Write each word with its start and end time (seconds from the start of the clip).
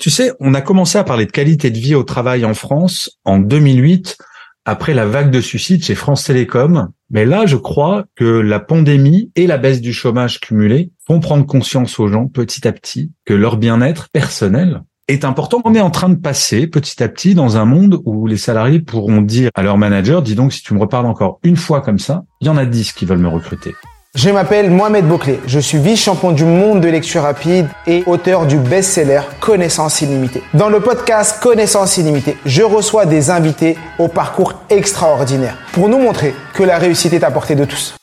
Tu 0.00 0.08
sais, 0.08 0.32
on 0.40 0.54
a 0.54 0.62
commencé 0.62 0.96
à 0.96 1.04
parler 1.04 1.26
de 1.26 1.30
qualité 1.30 1.70
de 1.70 1.78
vie 1.78 1.94
au 1.94 2.04
travail 2.04 2.46
en 2.46 2.54
France 2.54 3.18
en 3.26 3.38
2008, 3.38 4.16
après 4.64 4.94
la 4.94 5.04
vague 5.04 5.30
de 5.30 5.42
suicides 5.42 5.84
chez 5.84 5.94
France 5.94 6.24
Télécom. 6.24 6.88
Mais 7.10 7.26
là, 7.26 7.44
je 7.44 7.56
crois 7.56 8.06
que 8.16 8.24
la 8.24 8.60
pandémie 8.60 9.30
et 9.36 9.46
la 9.46 9.58
baisse 9.58 9.82
du 9.82 9.92
chômage 9.92 10.40
cumulé 10.40 10.90
font 11.06 11.20
prendre 11.20 11.44
conscience 11.44 12.00
aux 12.00 12.08
gens 12.08 12.28
petit 12.28 12.66
à 12.66 12.72
petit 12.72 13.12
que 13.26 13.34
leur 13.34 13.58
bien-être 13.58 14.08
personnel 14.10 14.84
est 15.06 15.26
important. 15.26 15.60
On 15.66 15.74
est 15.74 15.80
en 15.80 15.90
train 15.90 16.08
de 16.08 16.14
passer 16.14 16.66
petit 16.66 17.02
à 17.02 17.08
petit 17.10 17.34
dans 17.34 17.58
un 17.58 17.66
monde 17.66 18.00
où 18.06 18.26
les 18.26 18.38
salariés 18.38 18.80
pourront 18.80 19.20
dire 19.20 19.50
à 19.54 19.62
leur 19.62 19.76
manager, 19.76 20.22
dis 20.22 20.34
donc, 20.34 20.54
si 20.54 20.62
tu 20.62 20.72
me 20.72 20.80
reparles 20.80 21.04
encore 21.04 21.40
une 21.42 21.56
fois 21.56 21.82
comme 21.82 21.98
ça, 21.98 22.24
il 22.40 22.46
y 22.46 22.50
en 22.50 22.56
a 22.56 22.64
dix 22.64 22.94
qui 22.94 23.04
veulent 23.04 23.18
me 23.18 23.28
recruter. 23.28 23.74
Je 24.16 24.28
m'appelle 24.28 24.72
Mohamed 24.72 25.06
Bouclé, 25.06 25.38
je 25.46 25.60
suis 25.60 25.78
vice-champion 25.78 26.32
du 26.32 26.44
monde 26.44 26.80
de 26.80 26.88
lecture 26.88 27.22
rapide 27.22 27.68
et 27.86 28.02
auteur 28.06 28.44
du 28.44 28.56
best-seller 28.56 29.20
Connaissance 29.38 30.02
illimitée. 30.02 30.42
Dans 30.52 30.68
le 30.68 30.80
podcast 30.80 31.40
Connaissance 31.40 31.96
illimitée, 31.96 32.36
je 32.44 32.62
reçois 32.62 33.06
des 33.06 33.30
invités 33.30 33.76
au 34.00 34.08
parcours 34.08 34.54
extraordinaire 34.68 35.56
pour 35.72 35.88
nous 35.88 35.98
montrer 35.98 36.34
que 36.54 36.64
la 36.64 36.78
réussite 36.78 37.12
est 37.12 37.22
à 37.22 37.30
portée 37.30 37.54
de 37.54 37.64
tous. 37.64 37.94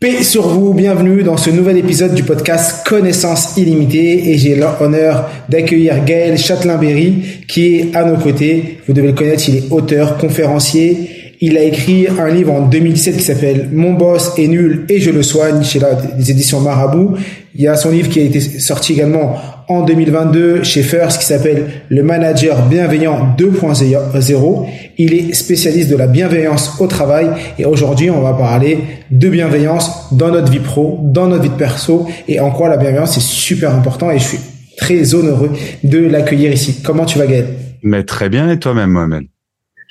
Paix 0.00 0.22
sur 0.22 0.48
vous, 0.48 0.74
bienvenue 0.74 1.22
dans 1.22 1.38
ce 1.38 1.48
nouvel 1.48 1.78
épisode 1.78 2.12
du 2.12 2.22
podcast 2.22 2.86
Connaissance 2.86 3.56
illimitée 3.56 4.32
et 4.32 4.36
j'ai 4.36 4.54
l'honneur 4.54 5.30
d'accueillir 5.48 6.04
Gaël 6.04 6.36
Châtelain-Berry 6.36 7.44
qui 7.48 7.76
est 7.76 7.96
à 7.96 8.04
nos 8.04 8.18
côtés. 8.18 8.82
Vous 8.86 8.92
devez 8.92 9.08
le 9.08 9.14
connaître, 9.14 9.48
il 9.48 9.56
est 9.56 9.72
auteur, 9.72 10.18
conférencier 10.18 11.25
il 11.40 11.56
a 11.56 11.62
écrit 11.62 12.06
un 12.08 12.28
livre 12.28 12.52
en 12.52 12.66
2017 12.66 13.16
qui 13.16 13.22
s'appelle 13.22 13.68
Mon 13.72 13.94
boss 13.94 14.32
est 14.38 14.48
nul 14.48 14.86
et 14.88 15.00
je 15.00 15.10
le 15.10 15.22
soigne 15.22 15.62
chez 15.62 15.80
les 16.18 16.30
éditions 16.30 16.60
Marabout. 16.60 17.16
Il 17.54 17.62
y 17.62 17.68
a 17.68 17.76
son 17.76 17.90
livre 17.90 18.08
qui 18.08 18.20
a 18.20 18.22
été 18.22 18.40
sorti 18.40 18.92
également 18.92 19.36
en 19.68 19.82
2022 19.82 20.62
chez 20.62 20.82
First 20.82 21.18
qui 21.18 21.26
s'appelle 21.26 21.66
Le 21.88 22.02
manager 22.02 22.66
bienveillant 22.68 23.34
2.0. 23.38 24.66
Il 24.98 25.14
est 25.14 25.34
spécialiste 25.34 25.90
de 25.90 25.96
la 25.96 26.06
bienveillance 26.06 26.80
au 26.80 26.86
travail 26.86 27.28
et 27.58 27.64
aujourd'hui 27.64 28.10
on 28.10 28.20
va 28.20 28.32
parler 28.32 28.78
de 29.10 29.28
bienveillance 29.28 30.12
dans 30.12 30.30
notre 30.30 30.50
vie 30.50 30.60
pro, 30.60 31.00
dans 31.02 31.28
notre 31.28 31.42
vie 31.42 31.50
de 31.50 31.54
perso 31.54 32.06
et 32.28 32.40
en 32.40 32.50
quoi 32.50 32.68
la 32.68 32.76
bienveillance 32.76 33.16
est 33.16 33.26
super 33.26 33.74
important 33.74 34.10
et 34.10 34.18
je 34.18 34.24
suis 34.24 34.40
très 34.76 35.14
honoreux 35.14 35.50
de 35.82 35.98
l'accueillir 35.98 36.52
ici. 36.52 36.80
Comment 36.84 37.04
tu 37.04 37.18
vas 37.18 37.26
Gaël? 37.26 37.46
Mais 37.82 38.04
très 38.04 38.28
bien 38.28 38.50
et 38.50 38.58
toi-même 38.58 38.90
Mohamed? 38.90 39.24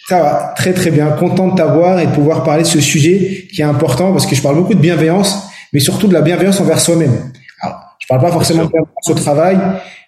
Ça 0.07 0.19
va, 0.21 0.53
très 0.55 0.73
très 0.73 0.91
bien. 0.91 1.07
Content 1.11 1.47
de 1.47 1.55
t'avoir 1.55 1.99
et 1.99 2.05
de 2.05 2.11
pouvoir 2.11 2.43
parler 2.43 2.63
de 2.63 2.67
ce 2.67 2.79
sujet 2.79 3.47
qui 3.51 3.61
est 3.61 3.65
important 3.65 4.11
parce 4.11 4.25
que 4.25 4.35
je 4.35 4.41
parle 4.41 4.55
beaucoup 4.55 4.73
de 4.73 4.79
bienveillance, 4.79 5.47
mais 5.73 5.79
surtout 5.79 6.07
de 6.07 6.13
la 6.13 6.21
bienveillance 6.21 6.59
envers 6.61 6.79
soi-même. 6.79 7.31
Alors, 7.61 7.79
je 7.99 8.07
parle 8.07 8.21
pas 8.21 8.31
forcément 8.31 8.66
de 8.66 8.69
bienveillance 8.69 9.09
au 9.09 9.13
travail, 9.13 9.57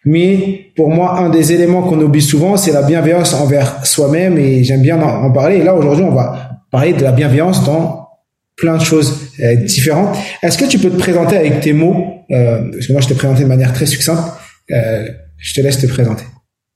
mais 0.06 0.72
pour 0.76 0.90
moi, 0.90 1.20
un 1.20 1.30
des 1.30 1.52
éléments 1.54 1.82
qu'on 1.82 2.00
oublie 2.00 2.22
souvent, 2.22 2.58
c'est 2.58 2.72
la 2.72 2.84
bienveillance 2.84 3.34
envers 3.34 3.86
soi-même 3.86 4.38
et 4.38 4.64
j'aime 4.64 4.82
bien 4.82 5.02
en, 5.02 5.32
parler. 5.32 5.58
Et 5.58 5.64
là, 5.64 5.74
aujourd'hui, 5.74 6.04
on 6.04 6.14
va 6.14 6.52
parler 6.72 6.94
de 6.94 7.04
la 7.04 7.12
bienveillance 7.12 7.64
dans 7.64 8.08
plein 8.56 8.78
de 8.78 8.84
choses 8.84 9.32
euh, 9.40 9.56
différentes. 9.56 10.16
Est-ce 10.44 10.58
que 10.58 10.66
tu 10.66 10.80
peux 10.80 10.90
te 10.90 10.98
présenter 10.98 11.38
avec 11.38 11.60
tes 11.62 11.74
mots 11.74 12.24
euh, 12.32 12.70
Parce 12.72 12.88
que 12.88 12.92
moi, 12.92 13.02
je 13.02 13.08
t'ai 13.08 13.16
présenté 13.16 13.44
de 13.44 13.48
manière 13.48 13.74
très 13.74 13.86
succincte. 13.86 14.24
Euh, 14.72 15.08
je 15.38 15.54
te 15.54 15.62
laisse 15.62 15.80
te 15.80 15.88
présenter. 15.88 16.24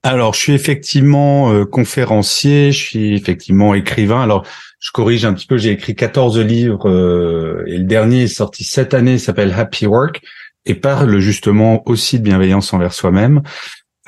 Alors, 0.03 0.33
je 0.33 0.39
suis 0.39 0.53
effectivement 0.53 1.53
euh, 1.53 1.65
conférencier, 1.65 2.71
je 2.71 2.83
suis 2.83 3.13
effectivement 3.15 3.75
écrivain. 3.75 4.21
Alors, 4.21 4.45
je 4.79 4.89
corrige 4.91 5.25
un 5.25 5.33
petit 5.33 5.45
peu, 5.45 5.57
j'ai 5.57 5.69
écrit 5.69 5.93
14 5.93 6.39
livres 6.39 6.89
euh, 6.89 7.63
et 7.67 7.77
le 7.77 7.83
dernier 7.83 8.23
est 8.23 8.27
sorti 8.27 8.63
cette 8.63 8.95
année, 8.95 9.19
s'appelle 9.19 9.53
Happy 9.55 9.85
Work 9.85 10.21
et 10.65 10.73
parle 10.73 11.19
justement 11.19 11.87
aussi 11.87 12.17
de 12.17 12.23
bienveillance 12.23 12.73
envers 12.73 12.93
soi-même. 12.93 13.43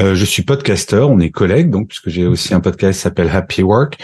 Euh, 0.01 0.15
je 0.15 0.25
suis 0.25 0.41
podcasteur, 0.41 1.11
on 1.11 1.19
est 1.19 1.29
collègues, 1.29 1.69
donc 1.69 1.89
puisque 1.89 2.09
j'ai 2.09 2.25
aussi 2.25 2.55
un 2.55 2.59
podcast 2.59 2.97
qui 2.97 3.03
s'appelle 3.03 3.29
Happy 3.29 3.61
Work. 3.61 3.99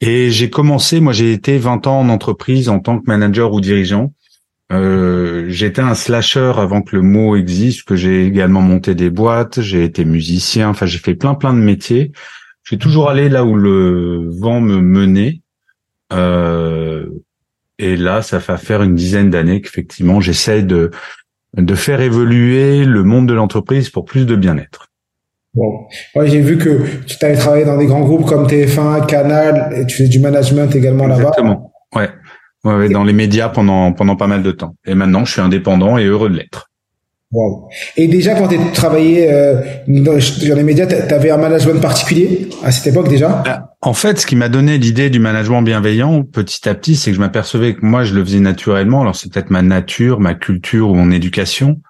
Et 0.00 0.30
j'ai 0.30 0.48
commencé, 0.48 1.00
moi 1.00 1.12
j'ai 1.12 1.32
été 1.32 1.58
20 1.58 1.86
ans 1.86 2.00
en 2.00 2.08
entreprise 2.08 2.70
en 2.70 2.78
tant 2.78 2.98
que 2.98 3.04
manager 3.06 3.52
ou 3.52 3.60
dirigeant. 3.60 4.14
Euh, 4.72 5.44
j'étais 5.48 5.82
un 5.82 5.94
slasher 5.94 6.52
avant 6.56 6.82
que 6.82 6.96
le 6.96 7.02
mot 7.02 7.36
existe, 7.36 7.84
que 7.84 7.96
j'ai 7.96 8.26
également 8.26 8.62
monté 8.62 8.94
des 8.94 9.10
boîtes, 9.10 9.60
j'ai 9.60 9.84
été 9.84 10.04
musicien, 10.04 10.70
enfin 10.70 10.86
j'ai 10.86 10.98
fait 10.98 11.14
plein 11.14 11.34
plein 11.34 11.52
de 11.52 11.58
métiers. 11.58 12.12
J'ai 12.62 12.78
toujours 12.78 13.10
allé 13.10 13.28
là 13.28 13.44
où 13.44 13.56
le 13.56 14.26
vent 14.30 14.60
me 14.60 14.80
menait. 14.80 15.40
Euh, 16.12 17.06
et 17.78 17.96
là, 17.96 18.22
ça 18.22 18.40
fait 18.40 18.56
faire 18.56 18.82
une 18.82 18.94
dizaine 18.94 19.30
d'années 19.30 19.60
qu'effectivement, 19.60 20.20
j'essaye 20.20 20.64
de 20.64 20.90
de 21.56 21.74
faire 21.74 22.00
évoluer 22.00 22.84
le 22.84 23.04
monde 23.04 23.28
de 23.28 23.34
l'entreprise 23.34 23.90
pour 23.90 24.04
plus 24.04 24.26
de 24.26 24.34
bien-être. 24.34 24.88
Bon, 25.54 25.86
ouais, 26.16 26.26
j'ai 26.26 26.40
vu 26.40 26.58
que 26.58 27.04
tu 27.06 27.16
t'avais 27.16 27.36
travaillé 27.36 27.64
dans 27.64 27.76
des 27.76 27.86
grands 27.86 28.00
groupes 28.00 28.26
comme 28.26 28.46
TF1, 28.46 29.06
Canal, 29.06 29.72
et 29.76 29.86
tu 29.86 29.96
fais 29.96 30.08
du 30.08 30.18
management 30.18 30.74
également 30.74 31.06
là-bas. 31.06 31.20
Exactement. 31.28 31.72
Ouais. 31.94 32.08
Ouais, 32.64 32.88
dans 32.88 33.04
les 33.04 33.12
médias 33.12 33.50
pendant 33.50 33.92
pendant 33.92 34.16
pas 34.16 34.26
mal 34.26 34.42
de 34.42 34.50
temps. 34.50 34.76
Et 34.86 34.94
maintenant, 34.94 35.24
je 35.24 35.32
suis 35.32 35.40
indépendant 35.40 35.98
et 35.98 36.04
heureux 36.04 36.30
de 36.30 36.36
l'être. 36.36 36.70
Wow. 37.34 37.68
Et 37.96 38.06
déjà, 38.06 38.36
quand 38.36 38.46
tu 38.46 38.56
travaillé 38.72 39.28
euh, 39.28 39.56
dans, 39.88 40.14
les 40.14 40.62
médias, 40.62 40.86
tu 40.86 40.94
avais 41.12 41.30
un 41.30 41.36
management 41.36 41.80
particulier 41.80 42.48
à 42.62 42.70
cette 42.70 42.86
époque 42.86 43.08
déjà? 43.08 43.42
Bah, 43.44 43.74
En 43.80 43.92
fait, 43.92 44.20
ce 44.20 44.26
qui 44.26 44.36
m'a 44.36 44.48
donné 44.48 44.78
l'idée 44.78 45.10
du 45.10 45.18
management 45.18 45.62
bienveillant 45.62 46.22
petit 46.22 46.68
à 46.68 46.74
petit, 46.76 46.94
c'est 46.94 47.10
que 47.10 47.16
je 47.16 47.20
m'apercevais 47.20 47.74
que 47.74 47.84
moi, 47.84 48.04
je 48.04 48.14
le 48.14 48.24
faisais 48.24 48.38
naturellement. 48.38 49.00
Alors, 49.00 49.16
c'est 49.16 49.32
peut-être 49.32 49.50
ma 49.50 49.62
nature, 49.62 50.20
ma 50.20 50.34
culture 50.34 50.90
ou 50.90 50.94
mon 50.94 51.10
éducation, 51.10 51.80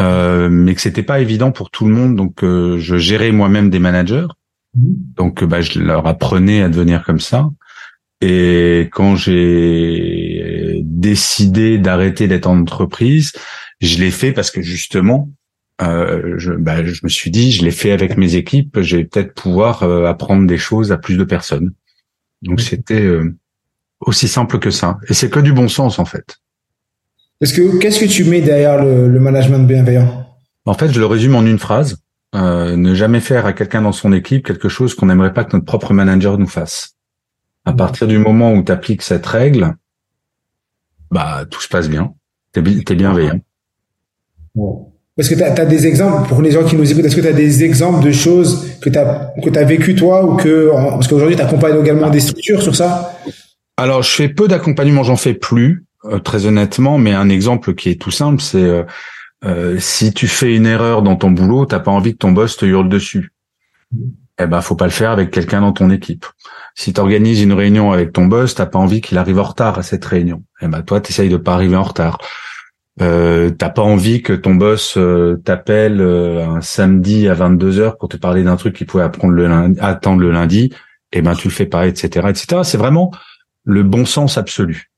euh, 0.00 0.48
mais 0.50 0.74
que 0.74 0.80
c'était 0.80 1.04
pas 1.04 1.20
évident 1.20 1.52
pour 1.52 1.70
tout 1.70 1.86
le 1.86 1.94
monde. 1.94 2.16
Donc, 2.16 2.42
euh, 2.42 2.76
je 2.78 2.96
gérais 2.96 3.30
moi-même 3.30 3.70
des 3.70 3.78
managers. 3.78 4.26
Donc, 4.74 5.44
bah, 5.44 5.60
je 5.60 5.78
leur 5.78 6.08
apprenais 6.08 6.62
à 6.62 6.68
devenir 6.68 7.04
comme 7.04 7.20
ça. 7.20 7.48
Et 8.20 8.88
quand 8.92 9.16
j'ai 9.16 10.82
décidé 10.84 11.78
d'arrêter 11.78 12.28
d'être 12.28 12.46
en 12.46 12.58
entreprise, 12.60 13.32
je 13.80 13.98
l'ai 13.98 14.10
fait 14.10 14.32
parce 14.32 14.50
que 14.50 14.60
justement, 14.60 15.30
euh, 15.80 16.34
je, 16.36 16.52
bah, 16.52 16.84
je 16.84 17.00
me 17.02 17.08
suis 17.08 17.30
dit, 17.30 17.52
je 17.52 17.64
l'ai 17.64 17.70
fait 17.70 17.92
avec 17.92 18.18
mes 18.18 18.34
équipes, 18.34 18.80
je 18.80 18.98
vais 18.98 19.04
peut-être 19.04 19.32
pouvoir 19.34 19.82
euh, 19.82 20.04
apprendre 20.04 20.46
des 20.46 20.58
choses 20.58 20.92
à 20.92 20.98
plus 20.98 21.16
de 21.16 21.24
personnes. 21.24 21.72
Donc 22.42 22.60
c'était 22.60 23.02
euh, 23.02 23.34
aussi 24.00 24.28
simple 24.28 24.58
que 24.58 24.70
ça. 24.70 24.98
Et 25.08 25.14
c'est 25.14 25.30
que 25.30 25.40
du 25.40 25.52
bon 25.52 25.68
sens 25.68 25.98
en 25.98 26.04
fait. 26.04 26.36
Est-ce 27.40 27.54
que 27.54 27.78
qu'est-ce 27.78 28.00
que 28.00 28.10
tu 28.10 28.24
mets 28.24 28.42
derrière 28.42 28.84
le, 28.84 29.08
le, 29.08 29.20
management 29.20 29.66
bienveillant? 29.66 30.26
En 30.66 30.74
fait, 30.74 30.92
je 30.92 31.00
le 31.00 31.06
résume 31.06 31.34
en 31.34 31.44
une 31.44 31.58
phrase 31.58 31.96
ne 32.32 32.94
jamais 32.94 33.18
faire 33.18 33.44
à 33.46 33.52
quelqu'un 33.52 33.82
dans 33.82 33.90
son 33.90 34.12
équipe 34.12 34.46
quelque 34.46 34.68
chose 34.68 34.94
qu'on 34.94 35.06
n'aimerait 35.06 35.32
pas 35.32 35.42
que 35.42 35.56
notre 35.56 35.64
propre 35.64 35.92
manager 35.92 36.38
nous 36.38 36.46
fasse. 36.46 36.94
À 37.70 37.72
partir 37.72 38.08
du 38.08 38.18
moment 38.18 38.52
où 38.52 38.64
tu 38.64 38.72
appliques 38.72 39.02
cette 39.02 39.24
règle, 39.26 39.76
bah 41.12 41.44
tout 41.48 41.60
se 41.60 41.68
passe 41.68 41.88
bien. 41.88 42.14
T'es 42.52 42.60
es 42.60 42.94
bienveillant. 42.96 43.38
Parce 45.16 45.28
que 45.28 45.36
tu 45.36 45.42
as, 45.42 45.66
des 45.66 45.86
exemples 45.86 46.28
pour 46.28 46.42
les 46.42 46.50
gens 46.50 46.64
qui 46.64 46.74
nous 46.74 46.90
écoutent. 46.90 47.04
Est-ce 47.04 47.14
que 47.14 47.20
tu 47.20 47.28
as 47.28 47.32
des 47.32 47.62
exemples 47.62 48.04
de 48.04 48.10
choses 48.10 48.68
que 48.80 48.90
tu 48.90 48.98
as 48.98 49.32
que 49.40 49.56
as 49.56 49.64
vécu 49.64 49.94
toi 49.94 50.24
ou 50.24 50.34
que 50.34 50.70
parce 50.72 51.06
qu'aujourd'hui 51.06 51.36
tu 51.36 51.42
accompagnes 51.42 51.78
également 51.78 52.10
des 52.10 52.18
structures 52.18 52.60
sur 52.60 52.74
ça? 52.74 53.16
Alors 53.76 54.02
je 54.02 54.10
fais 54.10 54.28
peu 54.28 54.48
d'accompagnement, 54.48 55.04
j'en 55.04 55.16
fais 55.16 55.34
plus 55.34 55.84
euh, 56.06 56.18
très 56.18 56.46
honnêtement, 56.46 56.98
mais 56.98 57.12
un 57.12 57.28
exemple 57.28 57.74
qui 57.76 57.90
est 57.90 58.00
tout 58.00 58.10
simple, 58.10 58.42
c'est 58.42 58.58
euh, 58.58 58.82
euh, 59.44 59.78
si 59.78 60.12
tu 60.12 60.26
fais 60.26 60.56
une 60.56 60.66
erreur 60.66 61.02
dans 61.02 61.14
ton 61.14 61.30
boulot, 61.30 61.66
t'as 61.66 61.78
pas 61.78 61.92
envie 61.92 62.14
que 62.14 62.18
ton 62.18 62.32
boss 62.32 62.56
te 62.56 62.66
hurle 62.66 62.88
dessus. 62.88 63.32
Eh 64.40 64.46
ben, 64.46 64.60
faut 64.62 64.74
pas 64.74 64.86
le 64.86 64.90
faire 64.90 65.10
avec 65.10 65.30
quelqu'un 65.30 65.60
dans 65.60 65.72
ton 65.72 65.90
équipe. 65.90 66.24
Si 66.74 66.92
tu 66.92 67.00
organises 67.00 67.42
une 67.42 67.52
réunion 67.52 67.92
avec 67.92 68.12
ton 68.12 68.24
boss, 68.24 68.54
t'as 68.54 68.66
pas 68.66 68.78
envie 68.78 69.00
qu'il 69.00 69.18
arrive 69.18 69.38
en 69.38 69.44
retard 69.44 69.78
à 69.78 69.82
cette 69.82 70.04
réunion. 70.04 70.42
Eh 70.62 70.68
ben, 70.68 70.82
toi, 70.82 71.00
t'essayes 71.00 71.28
de 71.28 71.36
pas 71.36 71.54
arriver 71.54 71.76
en 71.76 71.82
retard. 71.82 72.18
Euh, 73.02 73.50
t'as 73.50 73.70
pas 73.70 73.82
envie 73.82 74.22
que 74.22 74.32
ton 74.32 74.54
boss 74.54 74.94
euh, 74.96 75.40
t'appelle 75.44 76.00
euh, 76.00 76.46
un 76.46 76.60
samedi 76.60 77.28
à 77.28 77.34
22 77.34 77.78
heures 77.78 77.96
pour 77.96 78.08
te 78.08 78.16
parler 78.16 78.42
d'un 78.42 78.56
truc 78.56 78.76
qu'il 78.76 78.86
pouvait 78.86 79.04
apprendre 79.04 79.32
le 79.32 79.46
lundi, 79.46 79.78
attendre 79.80 80.20
le 80.20 80.30
lundi. 80.30 80.72
Eh 81.12 81.22
ben, 81.22 81.34
tu 81.34 81.48
le 81.48 81.52
fais 81.52 81.66
pas, 81.66 81.86
etc., 81.86 82.28
etc. 82.28 82.60
C'est 82.62 82.78
vraiment 82.78 83.10
le 83.64 83.82
bon 83.82 84.04
sens 84.04 84.38
absolu. 84.38 84.90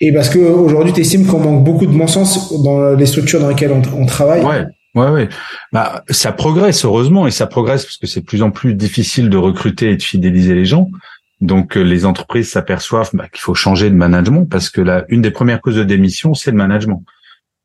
Et 0.00 0.12
parce 0.12 0.28
que 0.28 0.38
aujourd'hui, 0.38 0.92
tu 0.92 1.00
estimes 1.00 1.26
qu'on 1.26 1.40
manque 1.40 1.64
beaucoup 1.64 1.86
de 1.86 1.96
bon 1.96 2.06
sens 2.06 2.62
dans 2.62 2.94
les 2.94 3.06
structures 3.06 3.40
dans 3.40 3.48
lesquelles 3.48 3.72
on, 3.72 4.06
travaille? 4.06 4.42
Ouais, 4.44 4.64
Ouais, 4.94 5.10
ouais. 5.10 5.28
Bah, 5.72 6.04
ça 6.08 6.32
progresse 6.32 6.84
heureusement 6.84 7.26
et 7.26 7.30
ça 7.30 7.46
progresse 7.46 7.84
parce 7.84 7.96
que 7.96 8.06
c'est 8.06 8.20
de 8.20 8.26
plus 8.26 8.42
en 8.42 8.50
plus 8.50 8.74
difficile 8.74 9.28
de 9.28 9.36
recruter 9.36 9.90
et 9.90 9.96
de 9.96 10.02
fidéliser 10.02 10.54
les 10.54 10.64
gens. 10.64 10.88
Donc 11.40 11.74
les 11.74 12.06
entreprises 12.06 12.50
s'aperçoivent 12.50 13.10
bah, 13.12 13.28
qu'il 13.28 13.40
faut 13.40 13.54
changer 13.54 13.90
de 13.90 13.96
management 13.96 14.44
parce 14.46 14.70
que 14.70 14.80
là, 14.80 15.04
une 15.08 15.20
des 15.20 15.32
premières 15.32 15.60
causes 15.60 15.76
de 15.76 15.84
démission, 15.84 16.34
c'est 16.34 16.52
le 16.52 16.56
management. 16.56 17.02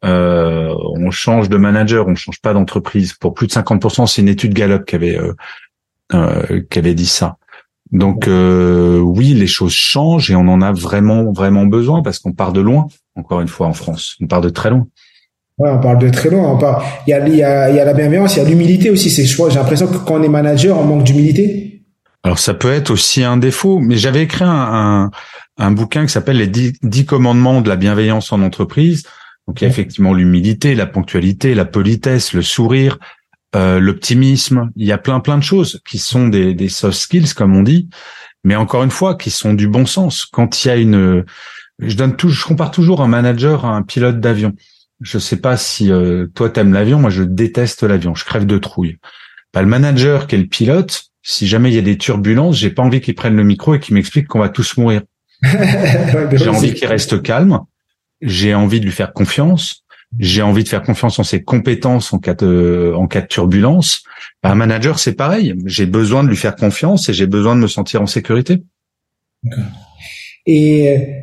Euh, 0.06 0.74
on 0.96 1.12
change 1.12 1.50
de 1.50 1.58
manager, 1.58 2.08
on 2.08 2.16
change 2.16 2.42
pas 2.42 2.54
d'entreprise. 2.54 3.14
Pour 3.14 3.34
plus 3.34 3.48
de 3.48 3.52
50%, 3.52 4.08
c'est 4.08 4.22
une 4.22 4.28
étude 4.28 4.54
Gallup 4.54 4.86
qui 4.86 4.96
avait 4.96 5.18
euh, 5.18 5.34
euh, 6.14 6.64
qui 6.70 6.80
avait 6.80 6.96
dit 6.96 7.08
ça. 7.08 7.38
Donc 7.92 8.28
euh, 8.28 9.00
oui, 9.00 9.34
les 9.34 9.48
choses 9.48 9.74
changent 9.74 10.32
et 10.32 10.36
on 10.36 10.48
en 10.48 10.62
a 10.62 10.72
vraiment 10.72 11.32
vraiment 11.32 11.66
besoin 11.66 12.02
parce 12.02 12.20
qu'on 12.20 12.34
part 12.34 12.54
de 12.54 12.62
loin. 12.62 12.88
Encore 13.16 13.42
une 13.42 13.48
fois, 13.48 13.68
en 13.68 13.74
France, 13.74 14.16
on 14.22 14.28
part 14.28 14.42
de 14.42 14.50
très 14.50 14.70
loin. 14.70 14.88
Ouais, 15.60 15.70
on 15.70 15.80
parle 15.80 16.00
de 16.00 16.10
très 16.10 16.30
loin. 16.30 16.54
On 16.54 16.58
parle. 16.58 16.84
Il 17.06 17.12
y 17.12 17.14
a, 17.14 17.28
il 17.28 17.36
y 17.36 17.44
a, 17.44 17.70
il 17.70 17.76
y 17.76 17.80
a 17.80 17.86
la 17.86 17.94
bienveillance, 17.94 18.36
il 18.38 18.44
y 18.44 18.46
a 18.46 18.50
l'humilité 18.50 18.90
aussi. 18.90 19.10
C'est, 19.10 19.26
j'ai 19.26 19.38
l'impression 19.56 19.88
que 19.88 19.98
quand 19.98 20.16
on 20.20 20.24
est 20.24 20.30
manager, 20.30 20.78
on 20.78 20.86
manque 20.86 21.04
d'humilité. 21.04 21.84
Alors 22.24 22.40
ça 22.40 22.54
peut 22.54 22.72
être 22.72 22.92
aussi 22.92 23.24
un 23.24 23.38
défaut, 23.38 23.80
mais 23.80 23.98
j'avais 23.98 24.24
écrit 24.24 24.44
un, 24.44 24.50
un, 24.50 25.12
un 25.58 25.72
bouquin 25.72 26.06
qui 26.06 26.12
s'appelle 26.12 26.38
les 26.38 26.48
dix 26.48 27.06
commandements 27.06 27.62
de 27.62 27.70
la 27.70 27.76
bienveillance 27.76 28.32
en 28.32 28.42
entreprise. 28.42 29.04
Donc 29.48 29.62
il 29.62 29.64
y 29.64 29.68
a 29.68 29.70
effectivement 29.70 30.14
l'humilité, 30.14 30.76
la 30.76 30.86
ponctualité, 30.86 31.56
la 31.56 31.66
politesse, 31.66 32.34
le 32.34 32.42
sourire, 32.42 32.98
euh, 33.56 33.80
l'optimisme. 33.80 34.70
Il 34.76 34.86
y 34.86 34.92
a 34.92 34.98
plein 34.98 35.20
plein 35.22 35.38
de 35.38 35.44
choses 35.44 35.82
qui 35.90 35.98
sont 35.98 36.28
des, 36.28 36.54
des 36.54 36.70
soft 36.70 36.98
skills 36.98 37.34
comme 37.34 37.56
on 37.56 37.64
dit, 37.64 37.90
mais 38.44 38.56
encore 38.56 38.84
une 38.84 38.92
fois 38.92 39.16
qui 39.16 39.30
sont 39.32 39.54
du 39.54 39.68
bon 39.68 39.86
sens. 39.86 40.26
Quand 40.26 40.64
il 40.64 40.68
y 40.68 40.72
a 40.72 40.76
une, 40.76 41.26
je 41.80 41.96
donne 41.96 42.16
tout, 42.16 42.30
je 42.30 42.46
compare 42.46 42.72
toujours 42.72 43.02
un 43.02 43.08
manager 43.08 43.66
à 43.66 43.76
un 43.76 43.82
pilote 43.82 44.20
d'avion. 44.20 44.54
Je 45.02 45.18
sais 45.18 45.38
pas 45.38 45.58
si 45.58 45.92
euh, 45.92 46.28
toi 46.36 46.50
t'aimes 46.50 46.74
l'avion, 46.74 47.00
moi 47.00 47.10
je 47.10 47.24
déteste 47.24 47.84
l'avion, 47.84 48.16
je 48.16 48.26
crève 48.26 48.46
de 48.46 48.58
trouille. 48.58 48.98
Bah, 49.54 49.62
le 49.62 49.68
manager 49.68 50.28
qui 50.28 50.36
est 50.36 50.40
le 50.40 50.48
pilote, 50.48 51.06
si 51.22 51.48
jamais 51.48 51.72
il 51.72 51.76
y 51.76 51.80
a 51.80 51.84
des 51.84 51.98
turbulences, 51.98 52.58
j'ai 52.58 52.70
pas 52.70 52.84
envie 52.84 53.02
qu'il 53.02 53.16
prenne 53.16 53.36
le 53.36 53.44
micro 53.44 53.76
et 53.76 53.80
qu'il 53.80 53.96
m'explique 53.96 54.28
qu'on 54.28 54.40
va 54.40 54.50
tous 54.50 54.78
mourir. 54.78 55.02
j'ai 55.44 56.50
envie 56.50 56.74
qu'il 56.74 56.88
reste 56.88 57.22
calme 57.22 57.62
j'ai 58.22 58.54
envie 58.54 58.80
de 58.80 58.86
lui 58.86 58.92
faire 58.92 59.14
confiance, 59.14 59.86
j'ai 60.18 60.42
envie 60.42 60.64
de 60.64 60.70
faire 60.70 60.82
confiance 60.82 61.20
en 61.20 61.24
ses 61.24 61.44
compétences 61.44 62.14
en 62.14 62.20
cas 62.20 62.34
de, 62.34 62.94
en 62.96 63.08
cas 63.08 63.22
de 63.22 63.28
turbulence. 63.28 64.04
Un 64.44 64.56
manager, 64.56 65.00
c'est 65.00 65.14
pareil. 65.14 65.56
J'ai 65.66 65.86
besoin 65.86 66.24
de 66.24 66.30
lui 66.30 66.36
faire 66.36 66.56
confiance 66.56 67.10
et 67.10 67.14
j'ai 67.14 67.28
besoin 67.28 67.56
de 67.56 67.62
me 67.62 67.68
sentir 67.68 68.02
en 68.02 68.08
sécurité. 68.08 68.64
Et 70.46 70.98
euh, 70.98 71.22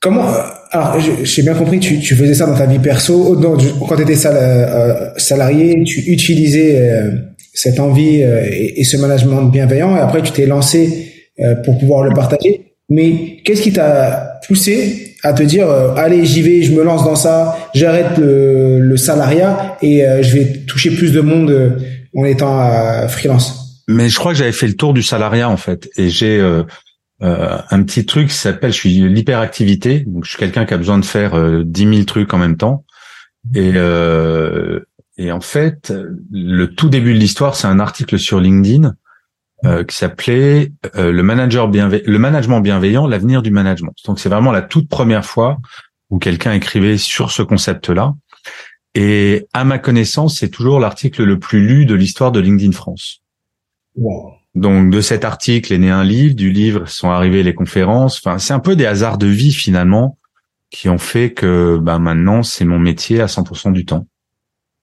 comment 0.00 0.32
Alors, 0.74 0.98
j'ai 1.22 1.42
bien 1.42 1.54
compris, 1.54 1.78
tu, 1.78 2.00
tu 2.00 2.16
faisais 2.16 2.34
ça 2.34 2.46
dans 2.46 2.56
ta 2.56 2.66
vie 2.66 2.80
perso. 2.80 3.36
Non, 3.36 3.56
quand 3.88 3.96
tu 3.96 4.02
étais 4.02 4.26
euh, 4.26 5.10
salarié, 5.16 5.82
tu 5.84 6.00
utilisais 6.00 6.80
euh, 6.80 7.10
cette 7.52 7.78
envie 7.78 8.16
et, 8.16 8.80
et, 8.80 8.84
ce 8.84 8.96
management 8.96 9.44
bienveillant. 9.44 9.96
Et 9.96 10.00
après, 10.00 10.20
tu 10.22 10.32
t'es 10.32 10.46
lancé 10.46 11.12
pour 11.64 11.78
pouvoir 11.78 12.02
le 12.02 12.12
partager. 12.12 12.74
Mais 12.90 13.38
qu'est-ce 13.44 13.62
qui 13.62 13.72
t'a 13.72 14.40
poussé 14.46 15.14
à 15.22 15.32
te 15.32 15.42
dire 15.42 15.68
euh, 15.68 15.94
allez 15.94 16.24
j'y 16.24 16.42
vais, 16.42 16.62
je 16.62 16.72
me 16.72 16.84
lance 16.84 17.04
dans 17.04 17.16
ça, 17.16 17.56
j'arrête 17.74 18.18
le, 18.18 18.78
le, 18.78 18.96
salariat 18.96 19.76
et 19.80 20.04
euh, 20.04 20.22
je 20.22 20.36
vais 20.36 20.64
toucher 20.66 20.90
plus 20.90 21.12
de 21.12 21.20
monde 21.20 21.50
euh, 21.50 21.70
en 22.14 22.24
étant 22.24 23.08
freelance? 23.08 23.82
Mais 23.88 24.08
je 24.08 24.18
crois 24.18 24.32
que 24.32 24.38
j'avais 24.38 24.52
fait 24.52 24.66
le 24.66 24.74
tour 24.74 24.92
du 24.92 25.02
salariat 25.02 25.48
en 25.48 25.56
fait 25.56 25.88
et 25.96 26.10
j'ai 26.10 26.40
un 27.24 27.82
petit 27.82 28.04
truc 28.04 28.28
qui 28.28 28.34
s'appelle 28.34 28.72
je 28.72 28.76
suis 28.76 29.00
l'hyperactivité 29.00 30.00
donc 30.00 30.24
je 30.24 30.30
suis 30.30 30.38
quelqu'un 30.38 30.66
qui 30.66 30.74
a 30.74 30.76
besoin 30.76 30.98
de 30.98 31.04
faire 31.04 31.64
dix 31.64 31.86
mille 31.86 32.04
trucs 32.04 32.34
en 32.34 32.38
même 32.38 32.56
temps 32.56 32.84
et 33.54 33.72
et 35.16 35.32
en 35.32 35.40
fait 35.40 35.92
le 36.30 36.66
tout 36.66 36.88
début 36.88 37.14
de 37.14 37.18
l'histoire 37.18 37.56
c'est 37.56 37.66
un 37.66 37.80
article 37.80 38.18
sur 38.18 38.40
LinkedIn 38.40 38.94
euh, 39.64 39.82
qui 39.82 39.96
s'appelait 39.96 40.72
euh, 40.96 41.10
le 41.10 41.22
manager 41.22 41.68
le 41.68 42.18
management 42.18 42.60
bienveillant, 42.60 43.06
l'avenir 43.06 43.40
du 43.40 43.50
management. 43.50 43.94
Donc 44.04 44.18
c'est 44.18 44.28
vraiment 44.28 44.52
la 44.52 44.60
toute 44.60 44.90
première 44.90 45.24
fois 45.24 45.56
où 46.10 46.18
quelqu'un 46.18 46.52
écrivait 46.52 46.98
sur 46.98 47.30
ce 47.30 47.40
concept-là. 47.40 48.14
Et 48.94 49.46
à 49.54 49.64
ma 49.64 49.78
connaissance, 49.78 50.38
c'est 50.38 50.50
toujours 50.50 50.80
l'article 50.80 51.24
le 51.24 51.38
plus 51.38 51.66
lu 51.66 51.86
de 51.86 51.94
l'histoire 51.94 52.30
de 52.30 52.40
LinkedIn 52.40 52.72
France. 52.72 53.22
Donc 54.54 54.90
de 54.90 55.00
cet 55.00 55.24
article 55.24 55.72
est 55.72 55.78
né 55.78 55.90
un 55.90 56.04
livre, 56.04 56.34
du 56.34 56.50
livre 56.50 56.88
sont 56.88 57.10
arrivées 57.10 57.42
les 57.42 57.54
conférences. 57.54 58.20
Enfin, 58.24 58.38
c'est 58.38 58.52
un 58.52 58.60
peu 58.60 58.76
des 58.76 58.86
hasards 58.86 59.18
de 59.18 59.26
vie 59.26 59.52
finalement 59.52 60.18
qui 60.70 60.88
ont 60.88 60.98
fait 60.98 61.32
que 61.32 61.78
bah, 61.80 61.98
maintenant 61.98 62.42
c'est 62.42 62.64
mon 62.64 62.78
métier 62.78 63.20
à 63.20 63.26
100% 63.26 63.72
du 63.72 63.84
temps. 63.84 64.06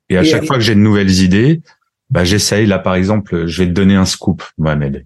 Et 0.09 0.17
à 0.17 0.23
chaque 0.23 0.45
fois 0.45 0.57
que 0.57 0.61
j'ai 0.61 0.75
de 0.75 0.81
nouvelles 0.81 1.21
idées, 1.21 1.61
bah, 2.09 2.25
j'essaye 2.25 2.65
là, 2.65 2.79
par 2.79 2.95
exemple, 2.95 3.47
je 3.47 3.63
vais 3.63 3.69
te 3.69 3.73
donner 3.73 3.95
un 3.95 4.05
scoop, 4.05 4.43
Mohamed. 4.57 5.05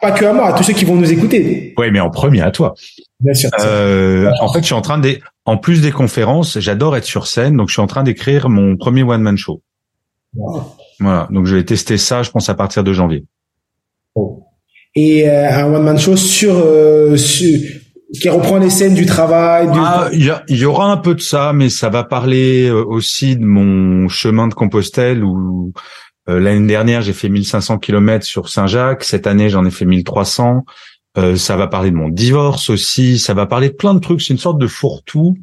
pas, 0.00 0.12
que 0.12 0.24
à 0.24 0.32
moi, 0.32 0.46
à 0.46 0.52
tous 0.52 0.62
ceux 0.62 0.72
qui 0.72 0.84
vont 0.84 0.94
nous 0.94 1.12
écouter. 1.12 1.74
Oui, 1.76 1.90
mais 1.90 1.98
en 1.98 2.10
premier 2.10 2.42
à 2.42 2.52
toi. 2.52 2.74
Bien 3.18 3.34
sûr. 3.34 3.50
Euh, 3.58 4.30
en 4.40 4.52
fait, 4.52 4.60
je 4.60 4.66
suis 4.66 4.74
en 4.74 4.82
train 4.82 4.98
de, 4.98 5.18
en 5.44 5.56
plus 5.56 5.80
des 5.80 5.90
conférences, 5.90 6.60
j'adore 6.60 6.96
être 6.96 7.04
sur 7.04 7.26
scène, 7.26 7.56
donc 7.56 7.68
je 7.68 7.72
suis 7.72 7.82
en 7.82 7.88
train 7.88 8.04
d'écrire 8.04 8.48
mon 8.48 8.76
premier 8.76 9.02
one 9.02 9.22
man 9.22 9.36
show. 9.36 9.62
Voilà, 11.00 11.28
donc 11.30 11.46
je 11.46 11.56
vais 11.56 11.64
tester 11.64 11.98
ça, 11.98 12.22
je 12.22 12.30
pense 12.30 12.48
à 12.48 12.54
partir 12.54 12.84
de 12.84 12.92
janvier. 12.92 13.24
Oh. 14.14 14.44
Et 14.94 15.28
euh, 15.28 15.50
un 15.50 15.74
one 15.74 15.82
man 15.82 15.98
show 15.98 16.16
sur, 16.16 16.54
euh, 16.56 17.16
sur 17.16 17.58
qui 18.12 18.28
reprend 18.28 18.58
les 18.58 18.70
scènes 18.70 18.94
du 18.94 19.06
travail. 19.06 19.68
Ah, 19.72 20.08
il 20.12 20.56
y, 20.56 20.64
aura 20.64 20.90
un 20.90 20.96
peu 20.96 21.14
de 21.14 21.20
ça, 21.20 21.52
mais 21.52 21.68
ça 21.68 21.88
va 21.88 22.04
parler 22.04 22.68
euh, 22.68 22.84
aussi 22.84 23.36
de 23.36 23.44
mon 23.44 24.08
chemin 24.08 24.46
de 24.46 24.54
Compostelle 24.54 25.24
où 25.24 25.72
euh, 26.28 26.40
l'année 26.40 26.66
dernière 26.66 27.02
j'ai 27.02 27.12
fait 27.12 27.28
1500 27.28 27.78
km 27.78 28.24
sur 28.24 28.48
Saint-Jacques. 28.48 29.04
Cette 29.04 29.26
année 29.26 29.50
j'en 29.50 29.64
ai 29.64 29.70
fait 29.70 29.84
1300. 29.84 30.64
Euh, 31.16 31.36
ça 31.36 31.56
va 31.56 31.66
parler 31.66 31.90
de 31.90 31.96
mon 31.96 32.08
divorce 32.08 32.70
aussi. 32.70 33.18
Ça 33.18 33.34
va 33.34 33.46
parler 33.46 33.68
de 33.68 33.74
plein 33.74 33.94
de 33.94 34.00
trucs. 34.00 34.22
C'est 34.22 34.32
une 34.32 34.38
sorte 34.38 34.58
de 34.58 34.66
fourre-tout 34.66 35.36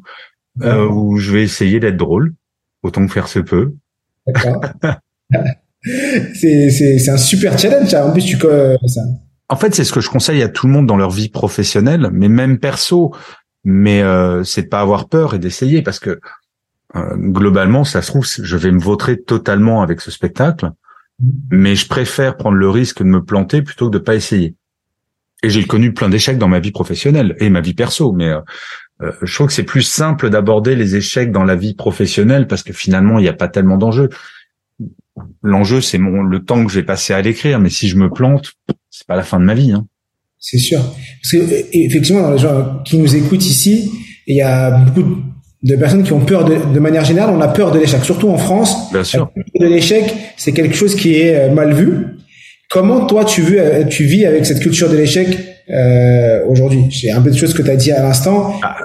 euh, 0.62 0.86
où 0.86 1.16
je 1.18 1.32
vais 1.32 1.42
essayer 1.42 1.80
d'être 1.80 1.96
drôle 1.96 2.34
autant 2.82 3.06
que 3.06 3.12
faire 3.12 3.28
se 3.28 3.38
peut. 3.38 3.74
c'est 6.34 7.08
un 7.08 7.16
super 7.16 7.58
challenge. 7.58 7.94
En 7.94 8.12
plus 8.12 8.24
tu 8.24 8.36
ça. 8.38 9.02
En 9.48 9.56
fait, 9.56 9.74
c'est 9.74 9.84
ce 9.84 9.92
que 9.92 10.00
je 10.00 10.08
conseille 10.08 10.42
à 10.42 10.48
tout 10.48 10.66
le 10.66 10.72
monde 10.72 10.86
dans 10.86 10.96
leur 10.96 11.10
vie 11.10 11.28
professionnelle, 11.28 12.08
mais 12.12 12.28
même 12.28 12.58
perso. 12.58 13.14
Mais 13.64 14.02
euh, 14.02 14.42
c'est 14.44 14.62
de 14.62 14.68
pas 14.68 14.80
avoir 14.80 15.08
peur 15.08 15.34
et 15.34 15.38
d'essayer 15.38 15.82
parce 15.82 16.00
que 16.00 16.18
euh, 16.96 17.16
globalement, 17.16 17.84
ça 17.84 18.02
se 18.02 18.08
trouve, 18.08 18.26
je 18.26 18.56
vais 18.56 18.70
me 18.70 18.80
vautrer 18.80 19.20
totalement 19.20 19.82
avec 19.82 20.00
ce 20.00 20.10
spectacle, 20.10 20.70
mais 21.50 21.74
je 21.74 21.86
préfère 21.86 22.36
prendre 22.36 22.56
le 22.56 22.68
risque 22.68 22.98
de 23.00 23.08
me 23.08 23.24
planter 23.24 23.62
plutôt 23.62 23.88
que 23.88 23.94
de 23.94 24.02
pas 24.02 24.14
essayer. 24.14 24.56
Et 25.42 25.50
j'ai 25.50 25.64
connu 25.64 25.92
plein 25.92 26.08
d'échecs 26.08 26.38
dans 26.38 26.48
ma 26.48 26.60
vie 26.60 26.72
professionnelle 26.72 27.36
et 27.38 27.50
ma 27.50 27.60
vie 27.60 27.74
perso, 27.74 28.12
mais 28.12 28.28
euh, 28.28 28.40
euh 29.02 29.12
je 29.22 29.34
trouve 29.34 29.48
que 29.48 29.52
c'est 29.52 29.64
plus 29.64 29.82
simple 29.82 30.30
d'aborder 30.30 30.76
les 30.76 30.96
échecs 30.96 31.32
dans 31.32 31.44
la 31.44 31.56
vie 31.56 31.74
professionnelle 31.74 32.46
parce 32.46 32.62
que 32.62 32.72
finalement, 32.72 33.18
il 33.18 33.22
n'y 33.22 33.28
a 33.28 33.34
pas 33.34 33.48
tellement 33.48 33.76
d'enjeux. 33.76 34.08
L'enjeu, 35.42 35.80
c'est 35.80 35.98
mon 35.98 36.22
le 36.22 36.44
temps 36.44 36.64
que 36.64 36.72
j'ai 36.72 36.82
passé 36.82 37.12
à 37.12 37.20
l'écrire, 37.20 37.58
mais 37.58 37.70
si 37.70 37.88
je 37.88 37.96
me 37.96 38.10
plante, 38.10 38.52
c'est 38.90 39.06
pas 39.06 39.16
la 39.16 39.22
fin 39.22 39.38
de 39.38 39.44
ma 39.44 39.54
vie. 39.54 39.72
Hein. 39.72 39.86
C'est 40.38 40.58
sûr. 40.58 40.80
Parce 40.80 41.32
que 41.32 41.66
effectivement, 41.72 42.22
dans 42.22 42.32
les 42.32 42.38
gens 42.38 42.80
qui 42.84 42.98
nous 42.98 43.14
écoutent 43.14 43.44
ici, 43.44 43.90
il 44.26 44.36
y 44.36 44.42
a 44.42 44.70
beaucoup 44.70 45.18
de 45.62 45.76
personnes 45.76 46.02
qui 46.02 46.12
ont 46.12 46.24
peur 46.24 46.44
de, 46.44 46.56
de 46.72 46.80
manière 46.80 47.04
générale, 47.04 47.30
on 47.30 47.40
a 47.40 47.48
peur 47.48 47.70
de 47.70 47.78
l'échec, 47.78 48.02
surtout 48.04 48.28
en 48.28 48.38
France. 48.38 48.90
Bien 48.92 49.04
sûr. 49.04 49.30
De 49.60 49.66
l'échec, 49.66 50.12
c'est 50.36 50.52
quelque 50.52 50.74
chose 50.74 50.96
qui 50.96 51.14
est 51.14 51.36
euh, 51.36 51.52
mal 51.52 51.72
vu. 51.72 52.06
Comment 52.72 53.06
toi 53.06 53.24
tu, 53.24 53.42
vis, 53.42 53.58
euh, 53.58 53.84
tu 53.84 54.04
vis 54.04 54.24
avec 54.24 54.46
cette 54.46 54.60
culture 54.60 54.88
de 54.88 54.96
l'échec 54.96 55.28
euh, 55.68 56.44
aujourd'hui? 56.46 56.86
C'est 56.90 57.10
un 57.10 57.20
peu 57.20 57.30
de 57.30 57.36
choses 57.36 57.52
que 57.52 57.62
tu 57.62 57.70
as 57.70 57.76
dit 57.76 57.92
à 57.92 58.02
l'instant. 58.02 58.58
Ah, 58.62 58.78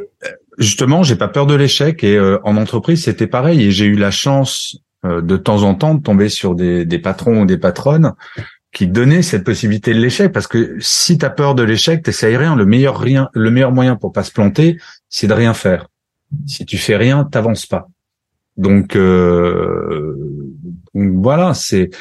justement, 0.58 1.04
j'ai 1.04 1.16
pas 1.16 1.30
peur 1.30 1.46
de 1.48 1.56
l'échec 1.56 2.04
et 2.04 2.16
euh, 2.16 2.38
en 2.44 2.58
entreprise 2.58 3.06
c'était 3.06 3.28
pareil 3.28 3.64
et 3.64 3.72
j'ai 3.72 3.86
eu 3.86 3.96
la 3.96 4.12
chance 4.12 4.78
de 5.22 5.38
temps 5.38 5.64
en 5.64 5.76
temps 5.76 5.96
de 5.96 6.02
tomber 6.02 6.30
sur 6.30 6.56
des, 6.56 7.00
patrons 7.00 7.42
ou 7.42 7.46
des 7.46 7.58
patronnes 7.58 8.14
qui 8.72 8.88
donnait 8.88 9.22
cette 9.22 9.44
possibilité 9.44 9.94
de 9.94 10.00
l'échec 10.00 10.32
parce 10.32 10.48
que 10.48 10.78
si 10.80 11.18
tu 11.18 11.26
as 11.26 11.30
peur 11.30 11.56
de 11.56 11.64
l'échec, 11.64 12.04
t'essayes 12.04 12.38
rien. 12.38 12.56
Le 12.56 12.66
meilleur 12.66 13.00
rien, 13.00 13.30
le 13.34 13.50
meilleur 13.50 13.72
moyen 13.72 13.96
pour 13.96 14.12
pas 14.12 14.24
se 14.24 14.32
planter, 14.32 14.78
c'est 15.10 15.28
de 15.28 15.34
rien 15.34 15.54
faire. 15.54 15.88
Si 16.46 16.66
tu 16.66 16.78
fais 16.78 16.98
rien, 16.98 17.24
t'avances 17.24 17.66
pas. 17.66 17.88
Donc, 18.58 18.96
euh, 18.96 20.16
voilà, 20.94 21.54
c'est 21.54 21.92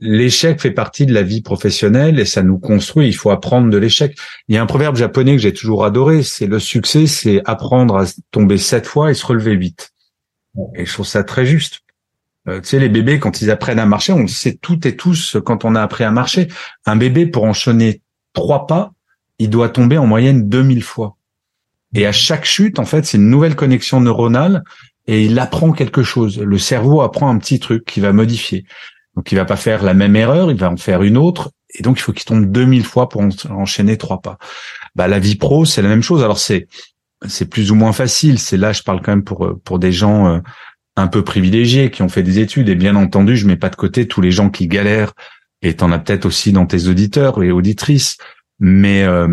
l'échec 0.00 0.60
fait 0.60 0.70
partie 0.70 1.06
de 1.06 1.12
la 1.12 1.22
vie 1.22 1.42
professionnelle 1.42 2.18
et 2.18 2.24
ça 2.24 2.42
nous 2.42 2.58
construit. 2.58 3.08
Il 3.08 3.14
faut 3.14 3.30
apprendre 3.30 3.70
de 3.70 3.76
l'échec. 3.76 4.16
Il 4.48 4.54
y 4.54 4.58
a 4.58 4.62
un 4.62 4.66
proverbe 4.66 4.96
japonais 4.96 5.32
que 5.32 5.42
j'ai 5.42 5.52
toujours 5.52 5.84
adoré, 5.84 6.22
c'est 6.22 6.46
le 6.46 6.58
succès, 6.58 7.06
c'est 7.06 7.42
apprendre 7.44 7.96
à 7.96 8.04
tomber 8.30 8.58
sept 8.58 8.86
fois 8.86 9.10
et 9.10 9.14
se 9.14 9.26
relever 9.26 9.52
huit. 9.52 9.92
Et 10.76 10.86
je 10.86 10.92
trouve 10.92 11.06
ça 11.06 11.24
très 11.24 11.44
juste. 11.44 11.80
Euh, 12.48 12.60
tu 12.60 12.68
sais, 12.68 12.78
les 12.78 12.88
bébés, 12.88 13.18
quand 13.18 13.40
ils 13.40 13.50
apprennent 13.50 13.78
à 13.78 13.86
marcher, 13.86 14.12
on 14.12 14.20
le 14.20 14.28
sait 14.28 14.58
toutes 14.60 14.86
et 14.86 14.96
tous 14.96 15.36
quand 15.44 15.64
on 15.64 15.74
a 15.74 15.82
appris 15.82 16.04
à 16.04 16.10
marcher. 16.10 16.48
Un 16.86 16.96
bébé, 16.96 17.26
pour 17.26 17.44
enchaîner 17.44 18.02
trois 18.32 18.66
pas, 18.66 18.92
il 19.38 19.50
doit 19.50 19.68
tomber 19.68 19.98
en 19.98 20.06
moyenne 20.06 20.48
2000 20.48 20.82
fois. 20.82 21.16
Et 21.94 22.06
à 22.06 22.12
chaque 22.12 22.44
chute, 22.44 22.78
en 22.78 22.84
fait, 22.84 23.06
c'est 23.06 23.18
une 23.18 23.30
nouvelle 23.30 23.56
connexion 23.56 24.00
neuronale 24.00 24.64
et 25.06 25.24
il 25.24 25.38
apprend 25.38 25.72
quelque 25.72 26.02
chose. 26.02 26.38
Le 26.38 26.58
cerveau 26.58 27.02
apprend 27.02 27.28
un 27.28 27.38
petit 27.38 27.60
truc 27.60 27.84
qui 27.84 28.00
va 28.00 28.12
modifier. 28.12 28.64
Donc 29.16 29.30
il 29.30 29.36
va 29.36 29.44
pas 29.44 29.56
faire 29.56 29.82
la 29.82 29.94
même 29.94 30.16
erreur, 30.16 30.50
il 30.50 30.56
va 30.56 30.70
en 30.70 30.76
faire 30.76 31.02
une 31.02 31.16
autre, 31.16 31.52
et 31.72 31.82
donc 31.82 31.98
il 31.98 32.02
faut 32.02 32.12
qu'il 32.12 32.24
tombe 32.24 32.50
2000 32.50 32.84
fois 32.84 33.08
pour 33.08 33.22
enchaîner 33.50 33.96
trois 33.96 34.20
pas. 34.20 34.38
Bah 34.96 35.06
la 35.06 35.20
vie 35.20 35.36
pro, 35.36 35.64
c'est 35.64 35.82
la 35.82 35.88
même 35.88 36.02
chose. 36.02 36.22
Alors 36.24 36.38
c'est 36.38 36.66
c'est 37.26 37.48
plus 37.48 37.70
ou 37.70 37.74
moins 37.74 37.92
facile. 37.92 38.38
C'est 38.38 38.56
là, 38.56 38.72
je 38.72 38.82
parle 38.82 39.00
quand 39.02 39.12
même 39.12 39.24
pour 39.24 39.60
pour 39.62 39.78
des 39.78 39.92
gens 39.92 40.26
euh, 40.26 40.40
un 40.96 41.06
peu 41.08 41.24
privilégiés 41.24 41.90
qui 41.90 42.02
ont 42.02 42.08
fait 42.08 42.22
des 42.22 42.38
études. 42.38 42.68
Et 42.68 42.74
bien 42.74 42.96
entendu, 42.96 43.36
je 43.36 43.46
mets 43.46 43.56
pas 43.56 43.68
de 43.68 43.76
côté 43.76 44.06
tous 44.06 44.20
les 44.20 44.30
gens 44.30 44.50
qui 44.50 44.68
galèrent. 44.68 45.12
Et 45.62 45.74
t'en 45.74 45.92
as 45.92 45.98
peut-être 45.98 46.26
aussi 46.26 46.52
dans 46.52 46.66
tes 46.66 46.88
auditeurs 46.88 47.42
et 47.42 47.50
auditrices. 47.50 48.18
Mais 48.60 49.02
euh, 49.02 49.28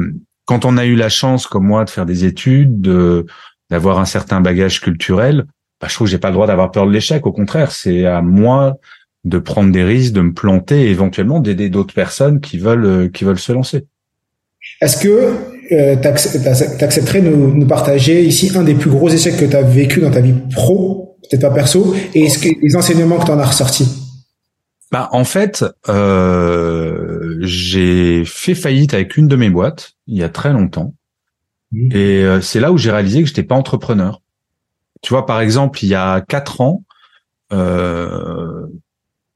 quand 0.45 0.65
on 0.65 0.77
a 0.77 0.85
eu 0.85 0.95
la 0.95 1.09
chance, 1.09 1.47
comme 1.47 1.65
moi, 1.65 1.85
de 1.85 1.89
faire 1.89 2.05
des 2.05 2.25
études, 2.25 2.81
de 2.81 3.25
d'avoir 3.69 3.99
un 3.99 4.05
certain 4.05 4.41
bagage 4.41 4.81
culturel, 4.81 5.45
bah, 5.79 5.87
je 5.89 5.95
trouve 5.95 6.07
que 6.07 6.11
j'ai 6.11 6.17
pas 6.17 6.27
le 6.27 6.33
droit 6.33 6.47
d'avoir 6.47 6.71
peur 6.71 6.85
de 6.85 6.91
l'échec. 6.91 7.25
Au 7.25 7.31
contraire, 7.31 7.71
c'est 7.71 8.05
à 8.05 8.21
moi 8.21 8.77
de 9.23 9.37
prendre 9.37 9.71
des 9.71 9.83
risques, 9.83 10.13
de 10.13 10.21
me 10.21 10.33
planter, 10.33 10.87
et 10.87 10.89
éventuellement 10.89 11.39
d'aider 11.39 11.69
d'autres 11.69 11.93
personnes 11.93 12.41
qui 12.41 12.57
veulent 12.57 12.85
euh, 12.85 13.07
qui 13.07 13.23
veulent 13.23 13.39
se 13.39 13.53
lancer. 13.53 13.85
Est-ce 14.81 14.97
que 14.97 15.33
euh, 15.71 15.95
tu 15.95 16.83
accepterais 16.83 17.21
de 17.21 17.29
nous, 17.29 17.55
nous, 17.55 17.67
partager 17.67 18.23
ici 18.23 18.51
un 18.55 18.63
des 18.63 18.75
plus 18.75 18.89
gros 18.89 19.09
échecs 19.09 19.37
que 19.37 19.45
tu 19.45 19.55
as 19.55 19.61
vécu 19.61 20.01
dans 20.01 20.11
ta 20.11 20.21
vie 20.21 20.33
pro, 20.53 21.10
peut-être 21.29 21.41
pas 21.41 21.51
perso, 21.51 21.93
et 22.13 22.25
est-ce 22.25 22.39
que 22.39 22.49
les 22.61 22.75
enseignements 22.75 23.17
que 23.19 23.25
tu 23.25 23.31
en 23.31 23.39
as 23.39 23.47
ressortis 23.47 23.87
bah, 24.91 25.07
en 25.13 25.23
fait, 25.23 25.63
euh, 25.87 27.37
j'ai 27.39 28.25
fait 28.25 28.55
faillite 28.55 28.93
avec 28.93 29.15
une 29.15 29.29
de 29.29 29.37
mes 29.37 29.49
boîtes 29.49 29.93
il 30.05 30.17
y 30.17 30.23
a 30.23 30.29
très 30.29 30.51
longtemps, 30.51 30.95
mmh. 31.71 31.95
et 31.95 32.23
euh, 32.25 32.41
c'est 32.41 32.59
là 32.59 32.73
où 32.73 32.77
j'ai 32.77 32.91
réalisé 32.91 33.21
que 33.21 33.27
j'étais 33.27 33.43
pas 33.43 33.55
entrepreneur. 33.55 34.21
Tu 35.01 35.13
vois, 35.13 35.25
par 35.25 35.39
exemple, 35.39 35.83
il 35.83 35.87
y 35.87 35.95
a 35.95 36.19
quatre 36.19 36.59
ans, 36.59 36.83
euh, 37.53 38.67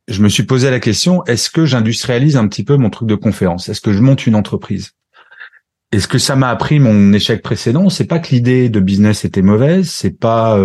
je 0.10 0.22
me 0.22 0.27
suis 0.27 0.44
posé 0.44 0.70
la 0.70 0.82
question 0.82 1.24
est-ce 1.25 1.50
que 1.50 1.65
j'industrialise 1.65 2.36
un 2.36 2.48
petit 2.48 2.65
peu 2.65 2.75
mon 2.75 2.89
truc 2.89 3.08
de 3.08 3.15
conférence? 3.15 3.70
Est-ce 3.70 3.82
que 3.82 3.94
je 3.94 4.01
monte 4.01 4.27
une 4.27 4.36
entreprise? 4.36 4.92
Et 5.94 6.01
ce 6.01 6.08
que 6.10 6.18
ça 6.18 6.36
m'a 6.36 6.50
appris 6.50 6.80
mon 6.80 7.13
échec 7.13 7.42
précédent, 7.42 7.89
c'est 7.89 8.06
pas 8.06 8.20
que 8.20 8.30
l'idée 8.32 8.68
de 8.68 8.82
business 8.82 9.24
était 9.24 9.42
mauvaise, 9.42 9.89
c'est 9.89 10.20
pas 10.20 10.60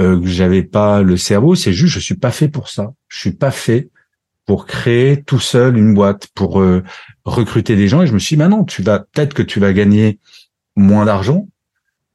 euh, 0.00 0.16
euh, 0.16 0.20
que 0.20 0.26
j'avais 0.26 0.62
pas 0.62 1.02
le 1.02 1.16
cerveau, 1.16 1.54
c'est 1.54 1.72
juste 1.72 1.94
je 1.94 2.00
suis 2.00 2.16
pas 2.16 2.30
fait 2.30 2.48
pour 2.48 2.68
ça. 2.68 2.92
Je 3.08 3.18
suis 3.18 3.32
pas 3.32 3.50
fait 3.50 3.90
pour 4.46 4.66
créer 4.66 5.22
tout 5.22 5.38
seul 5.38 5.76
une 5.76 5.94
boîte, 5.94 6.28
pour 6.34 6.60
euh, 6.60 6.82
recruter 7.24 7.76
des 7.76 7.88
gens. 7.88 8.02
Et 8.02 8.06
je 8.06 8.12
me 8.12 8.18
suis 8.18 8.36
dit, 8.36 8.40
bah 8.40 8.48
non, 8.48 8.64
tu 8.64 8.82
vas 8.82 9.00
peut-être 9.00 9.34
que 9.34 9.42
tu 9.42 9.60
vas 9.60 9.72
gagner 9.72 10.18
moins 10.76 11.06
d'argent, 11.06 11.48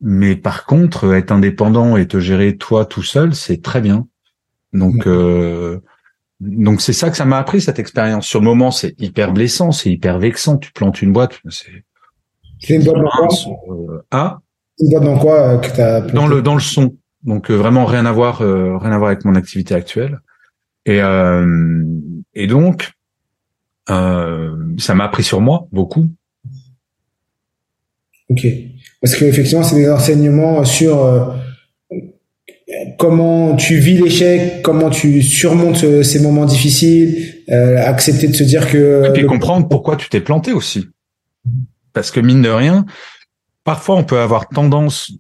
mais 0.01 0.36
par 0.36 0.65
contre, 0.65 1.13
être 1.13 1.31
indépendant 1.31 1.98
et 1.98 2.07
te 2.07 2.19
gérer 2.19 2.57
toi 2.57 2.86
tout 2.86 3.03
seul, 3.03 3.33
c'est 3.33 3.62
très 3.62 3.81
bien. 3.81 4.07
Donc 4.74 5.07
euh, 5.07 5.79
donc 6.39 6.81
c'est 6.81 6.93
ça 6.93 7.09
que 7.09 7.17
ça 7.17 7.25
m'a 7.25 7.38
appris 7.38 7.62
cette 7.62 7.79
expérience. 7.79 8.25
Sur 8.25 8.39
le 8.39 8.45
moment, 8.45 8.71
c'est 8.71 8.95
hyper 9.00 9.33
blessant, 9.33 9.71
c'est 9.71 9.89
hyper 9.89 10.19
vexant. 10.19 10.57
Tu 10.57 10.71
plantes 10.71 11.01
une 11.01 11.12
boîte, 11.12 11.39
c'est 11.50 11.83
c'est 12.62 12.75
une 12.75 12.83
boîte 12.83 12.98
dans 12.98 13.09
quoi? 13.09 13.27
Euh, 13.69 14.05
ah? 14.12 14.39
Une 14.79 14.89
boîte 14.89 15.03
dans 15.03 15.19
quoi 15.19 15.39
euh, 15.39 15.57
que 15.57 15.75
t'as 15.75 16.01
Dans 16.01 16.27
le 16.27 16.41
dans 16.41 16.53
le 16.53 16.59
son. 16.59 16.95
Donc 17.23 17.51
euh, 17.51 17.55
vraiment 17.55 17.85
rien 17.85 18.05
à 18.05 18.11
voir 18.11 18.39
rien 18.39 18.91
à 18.91 18.97
voir 18.97 19.11
avec 19.11 19.25
mon 19.25 19.35
activité 19.35 19.75
actuelle. 19.75 20.19
Et 20.85 20.99
et 22.33 22.47
donc 22.47 22.91
ça 23.88 24.95
m'a 24.95 25.03
appris 25.03 25.23
sur 25.23 25.41
moi 25.41 25.67
beaucoup. 25.71 26.07
Ok. 28.29 28.45
Parce 29.01 29.15
que 29.15 29.25
effectivement 29.25 29.63
c'est 29.63 29.75
des 29.75 29.89
enseignements 29.89 30.63
sur 30.63 31.35
comment 32.97 33.55
tu 33.55 33.77
vis 33.77 33.97
l'échec, 33.97 34.61
comment 34.61 34.89
tu 34.89 35.21
surmontes 35.21 36.03
ces 36.03 36.19
moments 36.21 36.45
difficiles, 36.45 37.43
accepter 37.49 38.27
de 38.27 38.35
se 38.35 38.43
dire 38.43 38.69
que. 38.69 39.07
Et 39.07 39.13
puis 39.13 39.25
comprendre 39.25 39.67
pourquoi 39.67 39.95
tu 39.95 40.09
t'es 40.09 40.21
planté 40.21 40.53
aussi. 40.53 40.88
Parce 41.93 42.11
que 42.11 42.19
mine 42.19 42.41
de 42.41 42.49
rien, 42.49 42.85
parfois 43.63 43.95
on 43.95 44.03
peut 44.03 44.19
avoir 44.19 44.47
tendance, 44.47 45.11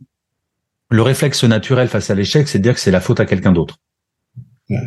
le 0.89 1.01
réflexe 1.01 1.43
naturel 1.43 1.87
face 1.87 2.09
à 2.09 2.15
l'échec, 2.15 2.47
c'est 2.47 2.59
de 2.59 2.63
dire 2.63 2.73
que 2.73 2.79
c'est 2.79 2.91
la 2.91 3.01
faute 3.01 3.19
à 3.19 3.25
quelqu'un 3.25 3.51
d'autre. 3.51 3.77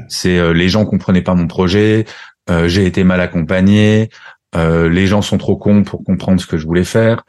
C'est 0.09 0.39
euh, 0.39 0.53
les 0.53 0.69
gens 0.69 0.85
comprenaient 0.85 1.23
pas 1.23 1.35
mon 1.35 1.47
projet, 1.47 2.05
euh, 2.51 2.69
j'ai 2.69 2.87
été 2.87 3.03
mal 3.05 3.21
accompagné, 3.21 4.11
euh, 4.55 4.89
les 4.89 5.07
gens 5.07 5.23
sont 5.23 5.39
trop 5.39 5.57
cons 5.57 5.83
pour 5.83 6.05
comprendre 6.05 6.41
ce 6.41 6.47
que 6.47 6.57
je 6.57 6.67
voulais 6.67 6.85
faire. 6.85 7.25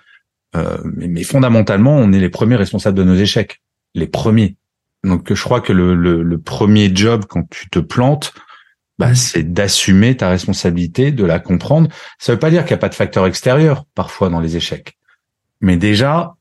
Mais, 0.85 1.07
mais, 1.07 1.23
fondamentalement, 1.23 1.97
on 1.97 2.11
est 2.11 2.19
les 2.19 2.29
premiers 2.29 2.57
responsables 2.57 2.95
de 2.95 3.03
nos 3.03 3.15
échecs, 3.15 3.63
les 3.95 4.05
premiers. 4.05 4.55
Donc 5.03 5.33
je 5.33 5.43
crois 5.43 5.61
que 5.61 5.73
le, 5.73 5.95
le, 5.95 6.21
le 6.21 6.39
premier 6.39 6.95
job 6.95 7.25
quand 7.27 7.49
tu 7.49 7.71
te 7.71 7.79
plantes, 7.79 8.35
bah, 8.99 9.09
mmh. 9.09 9.15
c'est 9.15 9.51
d'assumer 9.51 10.15
ta 10.15 10.29
responsabilité, 10.29 11.11
de 11.11 11.25
la 11.25 11.39
comprendre. 11.39 11.89
Ça 12.19 12.33
veut 12.33 12.39
pas 12.39 12.51
dire 12.51 12.65
qu'il 12.65 12.75
n'y 12.75 12.79
a 12.79 12.81
pas 12.81 12.89
de 12.89 12.93
facteur 12.93 13.25
extérieur 13.25 13.85
parfois 13.95 14.29
dans 14.29 14.39
les 14.39 14.55
échecs, 14.55 14.99
mais 15.59 15.75
déjà, 15.75 16.35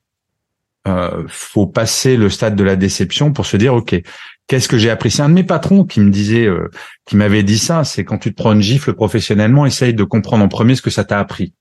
euh, 0.88 1.24
faut 1.28 1.66
passer 1.66 2.16
le 2.16 2.28
stade 2.28 2.56
de 2.56 2.64
la 2.64 2.76
déception 2.76 3.32
pour 3.32 3.46
se 3.46 3.56
dire 3.56 3.74
ok, 3.74 4.00
qu'est-ce 4.46 4.68
que 4.68 4.78
j'ai 4.78 4.90
appris 4.90 5.10
C'est 5.10 5.22
un 5.22 5.28
de 5.28 5.34
mes 5.34 5.44
patrons 5.44 5.84
qui 5.84 6.00
me 6.00 6.10
disait, 6.10 6.46
euh, 6.46 6.70
qui 7.06 7.16
m'avait 7.16 7.42
dit 7.42 7.58
ça. 7.58 7.84
C'est 7.84 8.04
quand 8.04 8.18
tu 8.18 8.30
te 8.30 8.36
prends 8.36 8.52
une 8.52 8.62
gifle 8.62 8.92
professionnellement, 8.94 9.64
essaye 9.66 9.94
de 9.94 10.04
comprendre 10.04 10.44
en 10.44 10.48
premier 10.48 10.74
ce 10.74 10.82
que 10.82 10.90
ça 10.90 11.04
t'a 11.04 11.18
appris. 11.18 11.54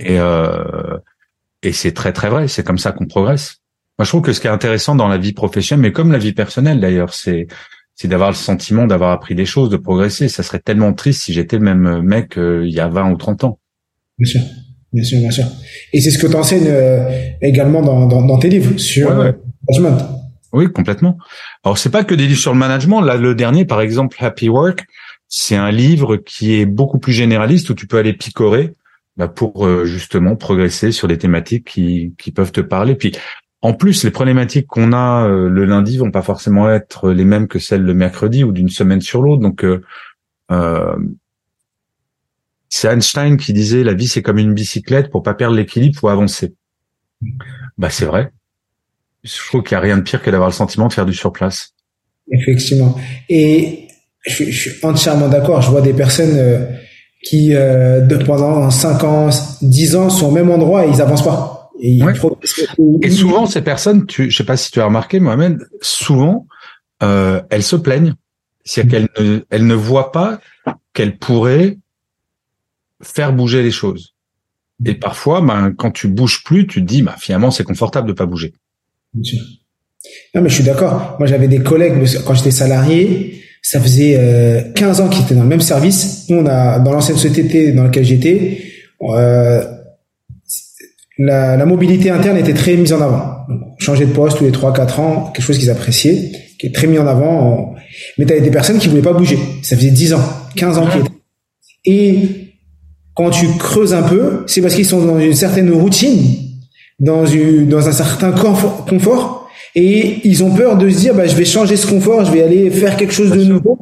Et 0.00 0.18
euh, 0.18 0.98
et 1.62 1.72
c'est 1.72 1.92
très 1.92 2.12
très 2.12 2.28
vrai. 2.28 2.48
C'est 2.48 2.64
comme 2.64 2.78
ça 2.78 2.92
qu'on 2.92 3.06
progresse. 3.06 3.58
Moi, 3.98 4.04
je 4.04 4.10
trouve 4.10 4.22
que 4.22 4.32
ce 4.32 4.40
qui 4.40 4.46
est 4.46 4.50
intéressant 4.50 4.94
dans 4.94 5.08
la 5.08 5.18
vie 5.18 5.32
professionnelle, 5.32 5.82
mais 5.82 5.92
comme 5.92 6.12
la 6.12 6.18
vie 6.18 6.32
personnelle 6.32 6.80
d'ailleurs, 6.80 7.14
c'est 7.14 7.46
c'est 7.94 8.08
d'avoir 8.08 8.30
le 8.30 8.36
sentiment 8.36 8.86
d'avoir 8.86 9.10
appris 9.10 9.34
des 9.34 9.44
choses, 9.44 9.68
de 9.70 9.76
progresser. 9.76 10.28
Ça 10.28 10.42
serait 10.42 10.58
tellement 10.58 10.92
triste 10.92 11.22
si 11.22 11.32
j'étais 11.32 11.58
le 11.58 11.64
même 11.64 12.02
mec 12.02 12.38
euh, 12.38 12.66
il 12.66 12.72
y 12.72 12.80
a 12.80 12.88
20 12.88 13.10
ou 13.12 13.16
30 13.16 13.44
ans. 13.44 13.58
Bien 14.18 14.30
sûr, 14.30 14.40
bien 14.92 15.04
sûr, 15.04 15.18
bien 15.18 15.30
sûr. 15.30 15.44
Et 15.92 16.00
c'est 16.00 16.10
ce 16.10 16.18
que 16.18 16.26
tu 16.26 16.36
enseignes 16.36 16.66
euh, 16.66 17.08
également 17.40 17.82
dans, 17.82 18.06
dans, 18.06 18.22
dans, 18.22 18.38
tes 18.38 18.48
livres 18.48 18.78
sur 18.78 19.10
le 19.14 19.20
euh, 19.20 19.32
management. 19.68 20.08
Oui, 20.52 20.70
complètement. 20.70 21.16
Alors 21.64 21.78
c'est 21.78 21.90
pas 21.90 22.04
que 22.04 22.14
des 22.14 22.26
livres 22.26 22.40
sur 22.40 22.52
le 22.52 22.58
management. 22.58 23.00
Là, 23.00 23.16
le 23.16 23.34
dernier, 23.34 23.64
par 23.64 23.80
exemple, 23.80 24.16
Happy 24.20 24.48
Work, 24.48 24.84
c'est 25.28 25.56
un 25.56 25.70
livre 25.70 26.16
qui 26.16 26.54
est 26.54 26.66
beaucoup 26.66 26.98
plus 26.98 27.12
généraliste 27.12 27.70
où 27.70 27.74
tu 27.74 27.86
peux 27.86 27.98
aller 27.98 28.12
picorer 28.12 28.74
bah, 29.16 29.28
pour 29.28 29.66
justement 29.86 30.36
progresser 30.36 30.92
sur 30.92 31.08
des 31.08 31.16
thématiques 31.16 31.68
qui, 31.68 32.14
qui 32.18 32.32
peuvent 32.32 32.52
te 32.52 32.60
parler. 32.60 32.94
Puis 32.96 33.12
en 33.62 33.74
plus, 33.74 34.02
les 34.02 34.10
problématiques 34.10 34.66
qu'on 34.66 34.92
a 34.92 35.28
euh, 35.28 35.48
le 35.48 35.64
lundi 35.64 35.96
vont 35.96 36.10
pas 36.10 36.22
forcément 36.22 36.68
être 36.68 37.12
les 37.12 37.24
mêmes 37.24 37.46
que 37.46 37.60
celles 37.60 37.82
le 37.82 37.94
mercredi 37.94 38.42
ou 38.42 38.50
d'une 38.50 38.68
semaine 38.68 39.00
sur 39.00 39.22
l'autre. 39.22 39.40
Donc, 39.40 39.64
euh, 39.64 39.80
euh, 40.50 40.96
c'est 42.74 42.88
Einstein 42.88 43.36
qui 43.36 43.52
disait 43.52 43.84
la 43.84 43.92
vie 43.92 44.08
c'est 44.08 44.22
comme 44.22 44.38
une 44.38 44.54
bicyclette 44.54 45.10
pour 45.10 45.22
pas 45.22 45.34
perdre 45.34 45.54
l'équilibre, 45.54 45.98
faut 45.98 46.08
avancer. 46.08 46.54
Bah 47.76 47.90
c'est 47.90 48.06
vrai. 48.06 48.30
Je 49.22 49.36
trouve 49.48 49.62
qu'il 49.62 49.72
y 49.72 49.74
a 49.74 49.80
rien 49.80 49.98
de 49.98 50.02
pire 50.02 50.22
que 50.22 50.30
d'avoir 50.30 50.48
le 50.48 50.54
sentiment 50.54 50.88
de 50.88 50.92
faire 50.94 51.04
du 51.04 51.12
surplace. 51.12 51.74
Effectivement. 52.30 52.96
Et 53.28 53.88
je, 54.26 54.44
je 54.44 54.70
suis 54.70 54.70
entièrement 54.82 55.28
d'accord. 55.28 55.60
Je 55.60 55.70
vois 55.70 55.82
des 55.82 55.92
personnes 55.92 56.66
qui 57.22 57.50
de, 57.50 58.24
pendant 58.24 58.70
5 58.70 59.04
ans, 59.04 59.28
10 59.60 59.96
ans 59.96 60.08
sont 60.08 60.28
au 60.28 60.30
même 60.30 60.50
endroit 60.50 60.86
et 60.86 60.88
ils 60.88 61.02
avancent 61.02 61.24
pas. 61.24 61.70
Et, 61.78 62.00
souvent, 63.10 63.46
ces 63.46 63.60
personnes, 63.60 64.06
tu, 64.06 64.30
je 64.30 64.36
sais 64.36 64.44
pas 64.44 64.56
si 64.56 64.70
tu 64.70 64.80
as 64.80 64.86
remarqué, 64.86 65.20
Mohamed, 65.20 65.58
souvent, 65.82 66.46
euh, 67.02 67.42
elles 67.50 67.62
se 67.62 67.76
plaignent. 67.76 68.14
C'est-à-dire 68.64 69.08
qu'elles 69.16 69.24
ne, 69.24 69.40
elles 69.50 69.66
ne 69.66 69.74
voient 69.74 70.10
pas 70.10 70.40
qu'elles 70.94 71.18
pourraient 71.18 71.78
faire 73.02 73.32
bouger 73.32 73.62
les 73.62 73.70
choses. 73.70 74.14
Et 74.84 74.94
parfois, 74.94 75.40
ben, 75.40 75.72
quand 75.76 75.90
tu 75.90 76.08
bouges 76.08 76.42
plus, 76.44 76.66
tu 76.66 76.80
te 76.80 76.86
dis, 76.86 77.02
bah, 77.02 77.14
finalement, 77.18 77.50
c'est 77.50 77.64
confortable 77.64 78.08
de 78.08 78.12
pas 78.12 78.26
bouger. 78.26 78.52
Non, 79.14 80.42
mais 80.42 80.48
je 80.48 80.54
suis 80.54 80.64
d'accord. 80.64 81.16
Moi, 81.18 81.26
j'avais 81.26 81.48
des 81.48 81.60
collègues, 81.60 81.94
quand 82.26 82.34
j'étais 82.34 82.50
salarié, 82.50 83.42
ça 83.62 83.80
faisait 83.80 84.16
euh, 84.18 84.72
15 84.74 85.00
ans 85.00 85.08
qu'ils 85.08 85.22
étaient 85.24 85.34
dans 85.34 85.42
le 85.42 85.48
même 85.48 85.60
service. 85.60 86.26
Nous, 86.28 86.38
on 86.38 86.46
a, 86.46 86.80
dans 86.80 86.92
l'ancienne 86.92 87.16
société 87.16 87.72
dans 87.72 87.84
laquelle 87.84 88.04
j'étais, 88.04 88.60
euh, 89.02 89.64
la, 91.18 91.56
la, 91.56 91.66
mobilité 91.66 92.10
interne 92.10 92.36
était 92.36 92.54
très 92.54 92.76
mise 92.76 92.92
en 92.92 93.00
avant. 93.00 93.46
Changer 93.78 94.06
de 94.06 94.12
poste 94.12 94.38
tous 94.38 94.44
les 94.44 94.50
3-4 94.50 95.00
ans, 95.00 95.30
quelque 95.32 95.44
chose 95.44 95.58
qu'ils 95.58 95.70
appréciaient, 95.70 96.32
qui 96.58 96.66
est 96.66 96.74
très 96.74 96.88
mis 96.88 96.98
en 96.98 97.06
avant. 97.06 97.74
Mais 98.18 98.26
tu 98.26 98.32
avais 98.32 98.40
des 98.40 98.50
personnes 98.50 98.78
qui 98.78 98.88
voulaient 98.88 99.02
pas 99.02 99.12
bouger. 99.12 99.38
Ça 99.62 99.76
faisait 99.76 99.90
10 99.90 100.14
ans, 100.14 100.24
15 100.56 100.78
ans 100.78 100.86
qu'ils 100.88 101.00
étaient. 101.00 101.10
Et 101.84 102.51
quand 103.14 103.30
tu 103.30 103.46
creuses 103.58 103.94
un 103.94 104.02
peu, 104.02 104.44
c'est 104.46 104.62
parce 104.62 104.74
qu'ils 104.74 104.86
sont 104.86 105.04
dans 105.04 105.18
une 105.18 105.34
certaine 105.34 105.70
routine, 105.70 106.20
dans, 106.98 107.26
une, 107.26 107.68
dans 107.68 107.88
un 107.88 107.92
certain 107.92 108.32
confort, 108.32 108.86
confort, 108.86 109.48
et 109.74 110.20
ils 110.24 110.44
ont 110.44 110.54
peur 110.54 110.76
de 110.76 110.88
se 110.90 110.98
dire, 110.98 111.14
bah, 111.14 111.26
je 111.26 111.34
vais 111.34 111.44
changer 111.44 111.76
ce 111.76 111.86
confort, 111.86 112.24
je 112.24 112.32
vais 112.32 112.42
aller 112.42 112.70
faire 112.70 112.96
quelque 112.96 113.12
chose 113.12 113.30
de 113.30 113.44
nouveau. 113.44 113.78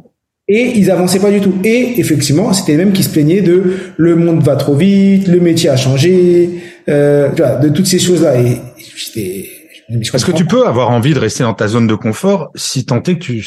Et 0.47 0.73
ils 0.75 0.91
avançaient 0.91 1.19
pas 1.19 1.31
du 1.31 1.39
tout. 1.39 1.53
Et 1.63 1.99
effectivement, 1.99 2.51
c'était 2.51 2.73
les 2.73 2.79
mêmes 2.79 2.93
qui 2.93 3.03
se 3.03 3.09
plaignaient 3.09 3.41
de 3.41 3.77
le 3.95 4.15
monde 4.15 4.43
va 4.43 4.55
trop 4.55 4.75
vite, 4.75 5.27
le 5.27 5.39
métier 5.39 5.69
a 5.69 5.77
changé, 5.77 6.49
euh, 6.89 7.29
de 7.59 7.69
toutes 7.69 7.85
ces 7.85 7.99
choses-là. 7.99 8.41
Et 8.41 8.57
je 8.95 10.11
Parce 10.11 10.25
que 10.25 10.31
tu 10.31 10.45
peux 10.45 10.67
avoir 10.67 10.89
envie 10.89 11.13
de 11.13 11.19
rester 11.19 11.43
dans 11.43 11.53
ta 11.53 11.67
zone 11.67 11.87
de 11.87 11.95
confort 11.95 12.51
si 12.55 12.85
tant 12.85 13.01
est 13.03 13.15
que 13.15 13.23
tu, 13.23 13.45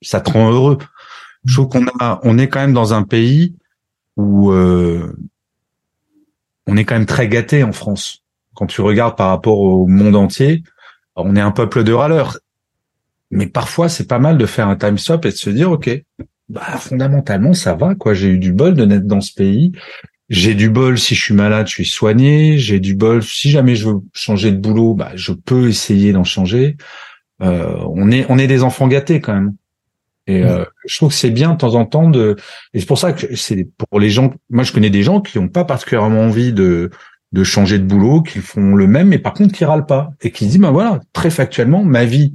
ça 0.00 0.20
te 0.20 0.30
rend 0.30 0.50
heureux. 0.50 0.78
Je 1.44 1.54
trouve 1.54 1.68
qu'on 1.68 1.86
a, 2.00 2.20
on 2.22 2.38
est 2.38 2.48
quand 2.48 2.60
même 2.60 2.72
dans 2.72 2.94
un 2.94 3.02
pays 3.02 3.54
où 4.16 4.50
euh, 4.50 5.14
on 6.66 6.76
est 6.76 6.84
quand 6.84 6.94
même 6.94 7.06
très 7.06 7.28
gâté 7.28 7.62
en 7.62 7.72
France. 7.72 8.22
Quand 8.54 8.66
tu 8.66 8.80
regardes 8.80 9.16
par 9.16 9.28
rapport 9.28 9.58
au 9.60 9.86
monde 9.86 10.16
entier, 10.16 10.62
on 11.14 11.36
est 11.36 11.40
un 11.40 11.50
peuple 11.50 11.84
de 11.84 11.92
râleurs. 11.92 12.38
Mais 13.30 13.46
parfois, 13.46 13.88
c'est 13.88 14.06
pas 14.06 14.18
mal 14.18 14.38
de 14.38 14.46
faire 14.46 14.68
un 14.68 14.76
time 14.76 14.98
stop 14.98 15.24
et 15.26 15.30
de 15.30 15.34
se 15.34 15.50
dire, 15.50 15.70
ok, 15.70 15.90
bah 16.48 16.62
fondamentalement, 16.78 17.52
ça 17.54 17.74
va 17.74 17.94
quoi. 17.94 18.14
J'ai 18.14 18.28
eu 18.28 18.38
du 18.38 18.52
bol 18.52 18.74
de 18.74 18.84
naître 18.84 19.06
dans 19.06 19.20
ce 19.20 19.32
pays. 19.32 19.72
J'ai 20.28 20.54
du 20.54 20.70
bol 20.70 20.98
si 20.98 21.14
je 21.14 21.22
suis 21.22 21.34
malade, 21.34 21.66
je 21.66 21.72
suis 21.72 21.86
soigné. 21.86 22.58
J'ai 22.58 22.80
du 22.80 22.94
bol 22.94 23.22
si 23.22 23.50
jamais 23.50 23.76
je 23.76 23.88
veux 23.88 24.00
changer 24.12 24.52
de 24.52 24.58
boulot, 24.58 24.94
bah 24.94 25.12
je 25.14 25.32
peux 25.32 25.68
essayer 25.68 26.12
d'en 26.12 26.24
changer. 26.24 26.76
Euh, 27.42 27.76
on 27.90 28.10
est 28.10 28.26
on 28.28 28.38
est 28.38 28.46
des 28.46 28.62
enfants 28.62 28.88
gâtés 28.88 29.20
quand 29.20 29.34
même. 29.34 29.54
Et 30.26 30.42
euh, 30.42 30.64
je 30.86 30.96
trouve 30.96 31.10
que 31.10 31.14
c'est 31.14 31.30
bien 31.30 31.52
de 31.52 31.56
temps 31.56 31.74
en 31.74 31.84
temps 31.84 32.10
de. 32.10 32.36
Et 32.74 32.80
c'est 32.80 32.86
pour 32.86 32.98
ça 32.98 33.12
que 33.12 33.36
c'est 33.36 33.68
pour 33.76 34.00
les 34.00 34.10
gens. 34.10 34.32
Moi, 34.50 34.64
je 34.64 34.72
connais 34.72 34.90
des 34.90 35.02
gens 35.02 35.20
qui 35.20 35.38
n'ont 35.38 35.48
pas 35.48 35.64
particulièrement 35.64 36.22
envie 36.22 36.52
de 36.52 36.90
de 37.32 37.44
changer 37.44 37.78
de 37.78 37.84
boulot, 37.84 38.22
qui 38.22 38.38
font 38.38 38.74
le 38.74 38.86
même, 38.86 39.08
mais 39.08 39.18
par 39.18 39.34
contre 39.34 39.52
qui 39.52 39.64
râlent 39.64 39.86
pas 39.86 40.10
et 40.22 40.30
qui 40.30 40.46
disent 40.46 40.58
ben 40.58 40.70
voilà, 40.70 41.00
très 41.12 41.30
factuellement, 41.30 41.84
ma 41.84 42.04
vie 42.04 42.34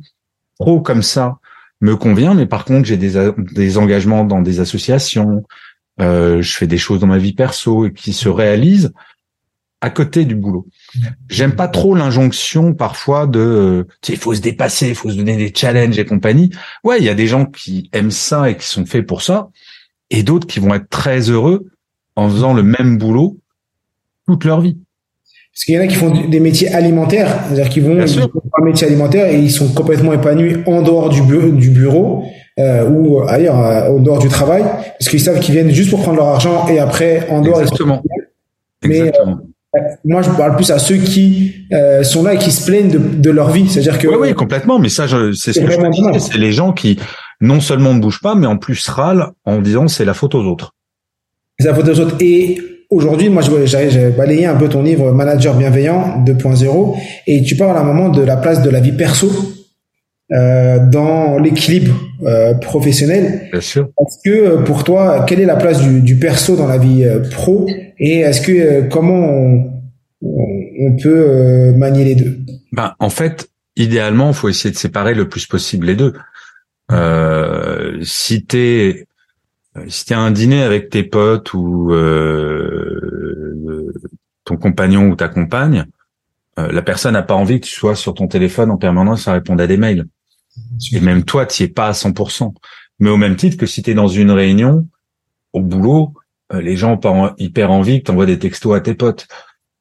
pro 0.59 0.81
comme 0.81 1.01
ça 1.01 1.37
me 1.79 1.95
convient, 1.95 2.33
mais 2.33 2.45
par 2.45 2.65
contre 2.65 2.85
j'ai 2.85 2.97
des 2.97 3.31
des 3.37 3.77
engagements 3.77 4.25
dans 4.25 4.41
des 4.41 4.59
associations, 4.59 5.43
euh, 5.99 6.41
je 6.41 6.55
fais 6.55 6.67
des 6.67 6.77
choses 6.77 6.99
dans 6.99 7.07
ma 7.07 7.17
vie 7.17 7.33
perso 7.33 7.85
et 7.85 7.93
qui 7.93 8.13
se 8.13 8.29
réalisent 8.29 8.93
à 9.81 9.89
côté 9.89 10.25
du 10.25 10.35
boulot. 10.35 10.67
J'aime 11.29 11.55
pas 11.55 11.67
trop 11.67 11.95
l'injonction 11.95 12.73
parfois 12.73 13.25
de, 13.25 13.87
tu 14.01 14.11
sais, 14.11 14.13
il 14.13 14.19
faut 14.19 14.33
se 14.33 14.41
dépasser, 14.41 14.89
il 14.89 14.95
faut 14.95 15.09
se 15.09 15.15
donner 15.15 15.35
des 15.35 15.51
challenges 15.53 15.97
et 15.97 16.05
compagnie. 16.05 16.51
Ouais, 16.83 16.99
il 16.99 17.03
y 17.03 17.09
a 17.09 17.15
des 17.15 17.27
gens 17.27 17.45
qui 17.45 17.89
aiment 17.91 18.11
ça 18.11 18.49
et 18.49 18.55
qui 18.55 18.67
sont 18.67 18.85
faits 18.85 19.05
pour 19.05 19.23
ça, 19.23 19.49
et 20.11 20.21
d'autres 20.21 20.47
qui 20.47 20.59
vont 20.59 20.73
être 20.75 20.87
très 20.89 21.29
heureux 21.29 21.67
en 22.15 22.29
faisant 22.29 22.53
le 22.53 22.63
même 22.63 22.97
boulot 22.97 23.37
toute 24.27 24.45
leur 24.45 24.61
vie. 24.61 24.77
Parce 25.53 25.65
qu'il 25.65 25.75
y 25.75 25.79
en 25.79 25.81
a 25.81 25.87
qui 25.87 25.95
font 25.95 26.27
des 26.29 26.39
métiers 26.39 26.73
alimentaires, 26.73 27.43
c'est-à-dire 27.47 27.69
qu'ils 27.69 27.83
vont 27.83 27.99
un 27.99 28.63
métier 28.63 28.87
alimentaire 28.87 29.27
et 29.27 29.37
ils 29.37 29.51
sont 29.51 29.73
complètement 29.73 30.13
épanouis 30.13 30.57
en 30.65 30.81
dehors 30.81 31.09
du 31.09 31.21
bureau, 31.23 31.49
du 31.49 31.71
bureau 31.71 32.23
euh, 32.59 32.89
ou 32.89 33.21
ailleurs, 33.27 33.59
euh, 33.59 33.89
au 33.89 33.99
dehors 33.99 34.19
du 34.19 34.29
travail, 34.29 34.63
parce 34.63 35.09
qu'ils 35.09 35.19
savent 35.19 35.39
qu'ils 35.39 35.55
viennent 35.55 35.71
juste 35.71 35.89
pour 35.89 36.01
prendre 36.01 36.17
leur 36.17 36.27
argent 36.27 36.67
et 36.69 36.79
après 36.79 37.27
en 37.29 37.41
dehors. 37.41 37.61
Exactement. 37.61 38.01
Mais, 38.85 38.99
Exactement. 38.99 39.39
Euh, 39.41 39.50
moi, 40.03 40.21
je 40.21 40.29
parle 40.31 40.55
plus 40.55 40.69
à 40.71 40.79
ceux 40.79 40.97
qui 40.97 41.67
euh, 41.71 42.03
sont 42.03 42.23
là 42.23 42.33
et 42.33 42.37
qui 42.37 42.51
se 42.51 42.65
plaignent 42.65 42.89
de, 42.89 42.97
de 42.97 43.29
leur 43.29 43.51
vie. 43.51 43.69
C'est-à-dire 43.69 43.97
que 43.99 44.07
oui, 44.07 44.15
oui, 44.19 44.33
complètement. 44.33 44.79
Mais 44.79 44.89
ça, 44.89 45.05
c'est 45.07 45.53
ce 45.53 45.59
que 45.59 45.71
je 45.71 45.89
dis. 45.89 46.19
C'est 46.19 46.37
les 46.37 46.51
gens 46.51 46.73
qui 46.73 46.99
non 47.39 47.61
seulement 47.61 47.93
ne 47.93 47.99
bougent 47.99 48.21
pas, 48.21 48.35
mais 48.35 48.47
en 48.47 48.57
plus 48.57 48.87
râlent 48.89 49.27
en 49.45 49.59
disant 49.59 49.87
c'est 49.87 50.05
la 50.05 50.13
faute 50.13 50.35
aux 50.35 50.43
autres. 50.43 50.75
C'est 51.57 51.67
la 51.67 51.73
faute 51.73 51.87
aux 51.87 51.99
autres. 51.99 52.15
Et 52.19 52.61
aujourd'hui, 52.89 53.29
moi, 53.29 53.41
j'ai 53.65 54.09
balayé 54.09 54.45
un 54.45 54.55
peu 54.55 54.67
ton 54.67 54.83
livre 54.83 55.11
Manager 55.11 55.55
bienveillant 55.55 56.21
2.0 56.25 56.97
et 57.27 57.41
tu 57.43 57.55
parles 57.55 57.77
à 57.77 57.81
un 57.81 57.85
moment 57.85 58.09
de 58.09 58.21
la 58.21 58.37
place 58.37 58.61
de 58.61 58.69
la 58.69 58.81
vie 58.81 58.91
perso 58.91 59.31
euh, 60.31 60.79
dans 60.89 61.37
l'équilibre 61.39 61.93
euh, 62.23 62.53
professionnel. 62.53 63.49
Bien 63.51 63.61
sûr. 63.61 63.89
Est-ce 63.99 64.17
que 64.23 64.35
euh, 64.35 64.57
pour 64.63 64.83
toi, 64.83 65.25
quelle 65.27 65.39
est 65.39 65.45
la 65.45 65.57
place 65.57 65.81
du, 65.81 66.01
du 66.01 66.17
perso 66.17 66.55
dans 66.55 66.67
la 66.67 66.77
vie 66.77 67.03
euh, 67.03 67.19
pro? 67.29 67.67
Et 67.99 68.19
est-ce 68.19 68.41
que 68.41 68.51
euh, 68.51 68.81
comment 68.83 69.13
on, 69.13 69.81
on 70.21 70.95
peut 70.95 71.73
manier 71.75 72.05
les 72.05 72.15
deux? 72.15 72.39
Ben 72.71 72.93
en 72.99 73.09
fait, 73.09 73.49
idéalement, 73.75 74.29
il 74.29 74.33
faut 74.33 74.49
essayer 74.49 74.71
de 74.71 74.77
séparer 74.77 75.13
le 75.13 75.27
plus 75.27 75.45
possible 75.45 75.87
les 75.87 75.95
deux. 75.95 76.13
si 78.03 78.45
t'es 78.45 79.05
si 79.87 80.05
t'es 80.05 80.13
à 80.13 80.19
un 80.19 80.31
dîner 80.31 80.63
avec 80.63 80.89
tes 80.89 81.03
potes 81.03 81.53
ou 81.53 81.91
ton 84.43 84.57
compagnon 84.57 85.09
ou 85.09 85.15
ta 85.15 85.27
compagne, 85.27 85.85
la 86.57 86.81
personne 86.81 87.13
n'a 87.13 87.23
pas 87.23 87.35
envie 87.35 87.59
que 87.61 87.65
tu 87.65 87.73
sois 87.73 87.95
sur 87.95 88.13
ton 88.13 88.27
téléphone 88.27 88.71
en 88.71 88.77
permanence 88.77 89.27
à 89.27 89.33
répondre 89.33 89.63
à 89.63 89.67
des 89.67 89.77
mails. 89.77 90.05
Et 90.91 90.99
même 90.99 91.23
toi, 91.23 91.45
tu 91.45 91.63
es 91.63 91.67
pas 91.67 91.87
à 91.87 91.91
100%. 91.91 92.53
Mais 92.99 93.09
au 93.09 93.17
même 93.17 93.35
titre 93.35 93.57
que 93.57 93.65
si 93.65 93.81
tu 93.81 93.91
es 93.91 93.93
dans 93.93 94.07
une 94.07 94.31
réunion, 94.31 94.87
au 95.53 95.61
boulot, 95.61 96.13
euh, 96.53 96.61
les 96.61 96.75
gens 96.77 96.93
ont 96.93 96.97
pas 96.97 97.35
hyper 97.37 97.71
envie 97.71 97.99
que 97.99 98.05
tu 98.05 98.11
envoies 98.11 98.25
des 98.25 98.39
textos 98.39 98.75
à 98.75 98.79
tes 98.79 98.93
potes. 98.93 99.27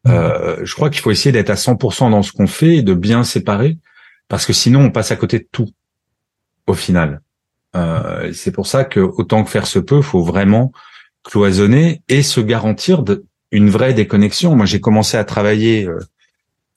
Euh, 0.09 0.61
je 0.64 0.74
crois 0.74 0.90
qu'il 0.90 1.00
faut 1.00 1.11
essayer 1.11 1.33
d'être 1.33 1.50
à 1.50 1.57
100% 1.57 2.11
dans 2.11 2.22
ce 2.22 2.33
qu'on 2.33 2.46
fait 2.46 2.76
et 2.76 2.83
de 2.83 2.94
bien 2.94 3.22
séparer, 3.24 3.79
parce 4.29 4.46
que 4.46 4.53
sinon 4.53 4.81
on 4.81 4.90
passe 4.90 5.11
à 5.11 5.16
côté 5.16 5.38
de 5.38 5.48
tout 5.53 5.68
au 6.66 6.74
final. 6.74 7.20
Euh, 7.76 8.33
c'est 8.33 8.53
pour 8.53 8.66
ça 8.66 8.85
que 8.85 9.00
autant 9.00 9.44
que 9.44 9.50
faire 9.50 9.66
se 9.66 9.79
peut, 9.79 10.00
faut 10.00 10.22
vraiment 10.22 10.72
cloisonner 11.22 12.03
et 12.09 12.22
se 12.22 12.40
garantir 12.40 13.03
de, 13.03 13.26
une 13.53 13.70
vraie 13.70 13.94
déconnexion. 13.94 14.57
Moi, 14.57 14.66
j'ai 14.66 14.81
commencé 14.81 15.16
à 15.16 15.24
travailler 15.24 15.87
euh, 15.87 15.98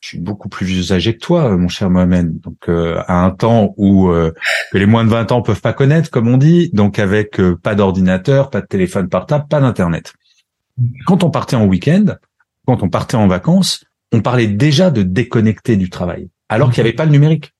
je 0.03 0.09
suis 0.09 0.19
beaucoup 0.19 0.49
plus 0.49 0.91
âgé 0.91 1.13
que 1.13 1.19
toi, 1.19 1.55
mon 1.55 1.69
cher 1.69 1.89
Mohamed. 1.89 2.41
Donc 2.41 2.67
euh, 2.67 3.01
à 3.07 3.23
un 3.23 3.31
temps 3.31 3.73
où 3.77 4.09
euh, 4.09 4.33
que 4.73 4.77
les 4.77 4.85
moins 4.85 5.05
de 5.05 5.09
20 5.09 5.31
ans 5.31 5.41
peuvent 5.41 5.61
pas 5.61 5.71
connaître, 5.71 6.11
comme 6.11 6.27
on 6.27 6.35
dit, 6.35 6.69
donc 6.73 6.99
avec 6.99 7.39
euh, 7.39 7.55
pas 7.55 7.73
d'ordinateur, 7.73 8.49
pas 8.49 8.59
de 8.59 8.65
téléphone 8.65 9.07
portable, 9.07 9.47
pas 9.47 9.61
d'internet. 9.61 10.13
Quand 11.05 11.23
on 11.23 11.29
partait 11.29 11.55
en 11.55 11.67
week-end, 11.67 12.17
quand 12.67 12.83
on 12.83 12.89
partait 12.89 13.15
en 13.15 13.27
vacances, 13.27 13.85
on 14.11 14.19
parlait 14.19 14.47
déjà 14.47 14.91
de 14.91 15.03
déconnecter 15.03 15.77
du 15.77 15.89
travail, 15.89 16.27
alors 16.49 16.69
qu'il 16.69 16.83
n'y 16.83 16.89
avait 16.89 16.97
pas 16.97 17.05
le 17.05 17.11
numérique. 17.11 17.53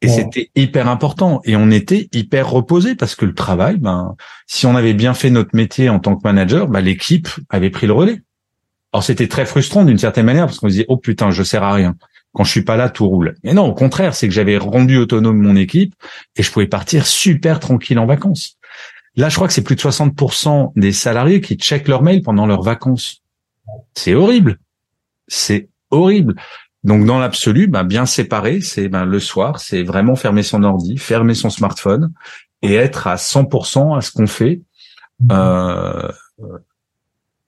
Et 0.00 0.08
c'était 0.08 0.50
hyper 0.54 0.88
important. 0.88 1.40
Et 1.44 1.56
on 1.56 1.70
était 1.70 2.08
hyper 2.12 2.48
reposé 2.48 2.94
parce 2.94 3.14
que 3.14 3.26
le 3.26 3.34
travail, 3.34 3.76
ben, 3.76 4.14
si 4.46 4.64
on 4.64 4.76
avait 4.76 4.94
bien 4.94 5.14
fait 5.14 5.30
notre 5.30 5.54
métier 5.54 5.90
en 5.90 5.98
tant 5.98 6.16
que 6.16 6.22
manager, 6.24 6.68
ben, 6.68 6.80
l'équipe 6.80 7.28
avait 7.50 7.70
pris 7.70 7.86
le 7.86 7.92
relais. 7.92 8.22
Alors 8.96 9.04
c'était 9.04 9.28
très 9.28 9.44
frustrant 9.44 9.84
d'une 9.84 9.98
certaine 9.98 10.24
manière 10.24 10.46
parce 10.46 10.58
qu'on 10.58 10.68
se 10.68 10.72
disait 10.72 10.86
oh 10.88 10.96
putain 10.96 11.30
je 11.30 11.42
sers 11.42 11.62
à 11.62 11.74
rien 11.74 11.96
quand 12.32 12.44
je 12.44 12.50
suis 12.50 12.62
pas 12.62 12.78
là 12.78 12.88
tout 12.88 13.06
roule. 13.06 13.34
Mais 13.44 13.52
non 13.52 13.66
au 13.66 13.74
contraire 13.74 14.14
c'est 14.14 14.26
que 14.26 14.32
j'avais 14.32 14.56
rendu 14.56 14.96
autonome 14.96 15.36
mon 15.36 15.54
équipe 15.54 15.94
et 16.34 16.42
je 16.42 16.50
pouvais 16.50 16.66
partir 16.66 17.06
super 17.06 17.60
tranquille 17.60 17.98
en 17.98 18.06
vacances. 18.06 18.56
Là 19.14 19.28
je 19.28 19.34
crois 19.34 19.48
que 19.48 19.52
c'est 19.52 19.60
plus 19.60 19.76
de 19.76 19.82
60% 19.82 20.72
des 20.76 20.92
salariés 20.92 21.42
qui 21.42 21.56
checkent 21.56 21.88
leur 21.88 22.02
mail 22.02 22.22
pendant 22.22 22.46
leurs 22.46 22.62
vacances. 22.62 23.22
C'est 23.92 24.14
horrible, 24.14 24.56
c'est 25.28 25.68
horrible. 25.90 26.34
Donc 26.82 27.04
dans 27.04 27.18
l'absolu, 27.18 27.66
ben, 27.66 27.84
bien 27.84 28.06
séparé, 28.06 28.62
c'est 28.62 28.88
ben, 28.88 29.04
le 29.04 29.20
soir, 29.20 29.60
c'est 29.60 29.82
vraiment 29.82 30.16
fermer 30.16 30.42
son 30.42 30.62
ordi, 30.62 30.96
fermer 30.96 31.34
son 31.34 31.50
smartphone 31.50 32.14
et 32.62 32.72
être 32.72 33.08
à 33.08 33.16
100% 33.16 33.94
à 33.94 34.00
ce 34.00 34.10
qu'on 34.10 34.26
fait. 34.26 34.62
Euh, 35.30 36.10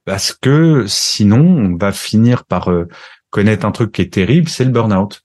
parce 0.09 0.33
que 0.33 0.87
sinon 0.89 1.41
on 1.41 1.77
va 1.77 1.93
finir 1.93 2.47
par 2.47 2.71
euh, 2.71 2.89
connaître 3.29 3.67
un 3.67 3.73
truc 3.73 3.93
qui 3.93 4.01
est 4.01 4.11
terrible, 4.15 4.49
c'est 4.49 4.65
le 4.65 4.71
burn-out. 4.71 5.23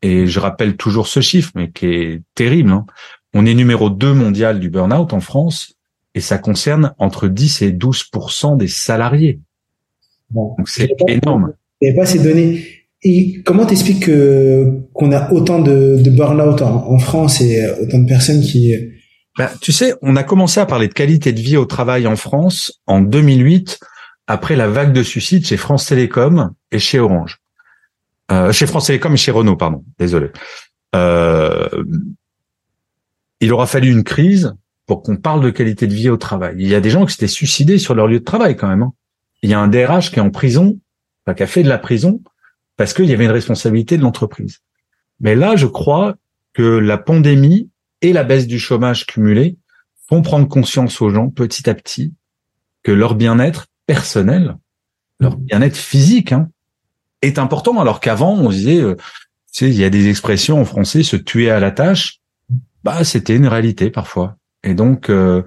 Et 0.00 0.28
je 0.28 0.38
rappelle 0.38 0.76
toujours 0.76 1.08
ce 1.08 1.18
chiffre, 1.18 1.50
mais 1.56 1.72
qui 1.72 1.86
est 1.86 2.22
terrible. 2.36 2.70
Hein. 2.70 2.86
On 3.34 3.46
est 3.46 3.54
numéro 3.54 3.90
2 3.90 4.14
mondial 4.14 4.60
du 4.60 4.70
burn-out 4.70 5.12
en 5.12 5.18
France, 5.18 5.74
et 6.14 6.20
ça 6.20 6.38
concerne 6.38 6.94
entre 6.98 7.26
10 7.26 7.62
et 7.62 7.72
12% 7.72 8.56
des 8.56 8.68
salariés. 8.68 9.40
Donc 10.30 10.68
c'est 10.68 10.88
énorme. 11.08 11.54
Il 11.80 11.90
n'y 11.90 11.96
pas 11.96 12.06
ces 12.06 12.20
données. 12.20 12.64
Et 13.02 13.42
comment 13.44 13.66
t'expliques 13.66 14.08
qu'on 14.92 15.10
a 15.10 15.32
autant 15.32 15.58
de, 15.58 16.00
de 16.00 16.10
burn-out 16.10 16.62
en, 16.62 16.98
France 16.98 17.40
et 17.40 17.68
autant 17.80 17.98
de 17.98 18.06
personnes 18.06 18.40
qui... 18.40 18.72
Ben, 19.36 19.50
tu 19.60 19.72
sais, 19.72 19.94
on 20.00 20.14
a 20.14 20.22
commencé 20.22 20.60
à 20.60 20.66
parler 20.66 20.86
de 20.86 20.92
qualité 20.92 21.32
de 21.32 21.40
vie 21.40 21.56
au 21.56 21.64
travail 21.64 22.06
en 22.06 22.14
France 22.14 22.80
en 22.86 23.00
2008 23.00 23.80
après 24.32 24.56
la 24.56 24.66
vague 24.66 24.94
de 24.94 25.02
suicides 25.02 25.44
chez 25.44 25.58
France 25.58 25.84
Télécom 25.84 26.54
et 26.70 26.78
chez 26.78 26.98
Orange. 26.98 27.38
Euh, 28.30 28.50
chez 28.50 28.66
France 28.66 28.86
Télécom 28.86 29.12
et 29.12 29.18
chez 29.18 29.30
Renault, 29.30 29.56
pardon. 29.56 29.84
Désolé. 29.98 30.30
Euh, 30.94 31.68
il 33.40 33.52
aura 33.52 33.66
fallu 33.66 33.90
une 33.90 34.04
crise 34.04 34.54
pour 34.86 35.02
qu'on 35.02 35.18
parle 35.18 35.42
de 35.42 35.50
qualité 35.50 35.86
de 35.86 35.92
vie 35.92 36.08
au 36.08 36.16
travail. 36.16 36.54
Il 36.58 36.66
y 36.66 36.74
a 36.74 36.80
des 36.80 36.88
gens 36.88 37.04
qui 37.04 37.12
s'étaient 37.12 37.26
suicidés 37.26 37.76
sur 37.76 37.94
leur 37.94 38.06
lieu 38.06 38.20
de 38.20 38.24
travail 38.24 38.56
quand 38.56 38.68
même. 38.68 38.82
Hein. 38.82 38.94
Il 39.42 39.50
y 39.50 39.54
a 39.54 39.60
un 39.60 39.68
DRH 39.68 40.10
qui 40.10 40.18
est 40.18 40.22
en 40.22 40.30
prison, 40.30 40.78
enfin, 41.26 41.34
qui 41.34 41.42
a 41.42 41.46
fait 41.46 41.62
de 41.62 41.68
la 41.68 41.78
prison 41.78 42.22
parce 42.78 42.94
qu'il 42.94 43.04
y 43.04 43.12
avait 43.12 43.26
une 43.26 43.32
responsabilité 43.32 43.98
de 43.98 44.02
l'entreprise. 44.02 44.60
Mais 45.20 45.34
là, 45.34 45.56
je 45.56 45.66
crois 45.66 46.16
que 46.54 46.62
la 46.62 46.96
pandémie 46.96 47.68
et 48.00 48.14
la 48.14 48.24
baisse 48.24 48.46
du 48.46 48.58
chômage 48.58 49.04
cumulé 49.04 49.58
font 50.08 50.22
prendre 50.22 50.48
conscience 50.48 51.02
aux 51.02 51.10
gens 51.10 51.28
petit 51.28 51.68
à 51.68 51.74
petit 51.74 52.14
que 52.82 52.92
leur 52.92 53.14
bien-être 53.14 53.66
personnel, 53.92 54.56
leur 55.20 55.36
bien-être 55.36 55.76
physique, 55.76 56.32
hein, 56.32 56.48
est 57.20 57.38
important. 57.38 57.78
Alors 57.78 58.00
qu'avant, 58.00 58.32
on 58.32 58.48
disait, 58.48 58.80
euh, 58.80 58.94
tu 59.52 59.66
sais, 59.66 59.68
il 59.68 59.76
y 59.76 59.84
a 59.84 59.90
des 59.90 60.08
expressions 60.08 60.58
en 60.58 60.64
français, 60.64 61.02
se 61.02 61.16
tuer 61.16 61.50
à 61.50 61.60
la 61.60 61.70
tâche, 61.70 62.20
bah 62.84 63.04
c'était 63.04 63.36
une 63.36 63.46
réalité 63.46 63.90
parfois. 63.90 64.36
Et 64.64 64.74
donc, 64.74 65.10
euh, 65.10 65.42